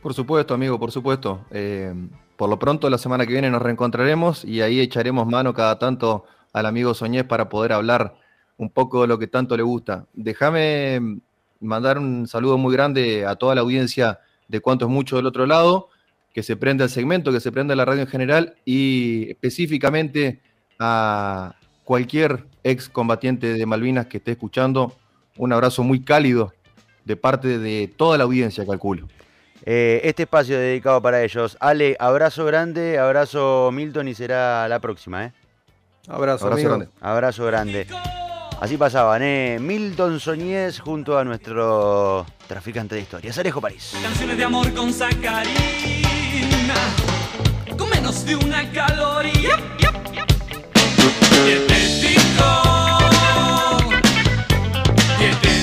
Por 0.00 0.14
supuesto, 0.14 0.54
amigo, 0.54 0.78
por 0.78 0.90
supuesto. 0.90 1.44
Eh, 1.50 1.92
por 2.36 2.48
lo 2.48 2.58
pronto, 2.58 2.88
la 2.88 2.98
semana 2.98 3.26
que 3.26 3.32
viene 3.32 3.50
nos 3.50 3.60
reencontraremos 3.60 4.42
y 4.44 4.62
ahí 4.62 4.80
echaremos 4.80 5.26
mano 5.26 5.52
cada 5.52 5.78
tanto 5.78 6.24
al 6.54 6.64
amigo 6.64 6.94
Soñés 6.94 7.24
para 7.24 7.50
poder 7.50 7.72
hablar 7.74 8.14
un 8.56 8.70
poco 8.70 9.02
de 9.02 9.08
lo 9.08 9.18
que 9.18 9.26
tanto 9.26 9.54
le 9.54 9.62
gusta. 9.62 10.06
Déjame 10.14 11.20
mandar 11.60 11.98
un 11.98 12.26
saludo 12.26 12.56
muy 12.56 12.72
grande 12.72 13.26
a 13.26 13.36
toda 13.36 13.54
la 13.54 13.60
audiencia 13.60 14.20
de 14.48 14.60
Cuánto 14.60 14.86
es 14.86 14.90
Mucho 14.90 15.16
del 15.16 15.26
otro 15.26 15.46
lado, 15.46 15.88
que 16.32 16.42
se 16.42 16.56
prenda 16.56 16.84
el 16.84 16.90
segmento, 16.90 17.32
que 17.32 17.40
se 17.40 17.52
prenda 17.52 17.76
la 17.76 17.84
radio 17.84 18.02
en 18.02 18.08
general 18.08 18.56
y 18.64 19.30
específicamente 19.30 20.40
a 20.78 21.54
cualquier 21.84 22.44
ex 22.64 22.88
combatiente 22.88 23.54
de 23.54 23.66
Malvinas 23.66 24.06
que 24.06 24.16
esté 24.18 24.32
escuchando. 24.32 24.94
Un 25.36 25.52
abrazo 25.52 25.82
muy 25.82 26.02
cálido 26.02 26.52
de 27.04 27.16
parte 27.16 27.58
de 27.58 27.92
toda 27.96 28.18
la 28.18 28.24
audiencia, 28.24 28.66
calculo. 28.66 29.08
Eh, 29.64 30.00
este 30.04 30.24
espacio 30.24 30.58
dedicado 30.58 31.00
para 31.00 31.22
ellos. 31.22 31.56
Ale, 31.60 31.96
abrazo 31.98 32.44
grande, 32.44 32.98
abrazo 32.98 33.70
Milton 33.72 34.08
y 34.08 34.14
será 34.14 34.68
la 34.68 34.80
próxima, 34.80 35.26
¿eh? 35.26 35.32
Abrazo, 36.06 36.46
abrazo 36.46 36.68
grande. 36.68 36.88
Abrazo 37.00 37.46
grande. 37.46 37.86
Así 38.60 38.76
pasaban, 38.78 39.22
¿eh? 39.22 39.58
Milton 39.60 40.20
Soñez 40.20 40.78
junto 40.80 41.18
a 41.18 41.24
nuestro 41.24 42.24
traficante 42.46 42.94
de 42.94 43.02
historias, 43.02 43.36
Alejo 43.38 43.60
París. 43.60 43.92
Canciones 44.02 44.36
de 44.38 44.44
amor 44.44 44.72
con 44.72 44.92
sacarina, 44.92 45.44
con 47.76 47.90
menos 47.90 48.24
de 48.24 48.36
una 48.36 48.70
caloría. 48.72 49.56
Dietético, 51.44 52.50
dietético. 55.18 55.53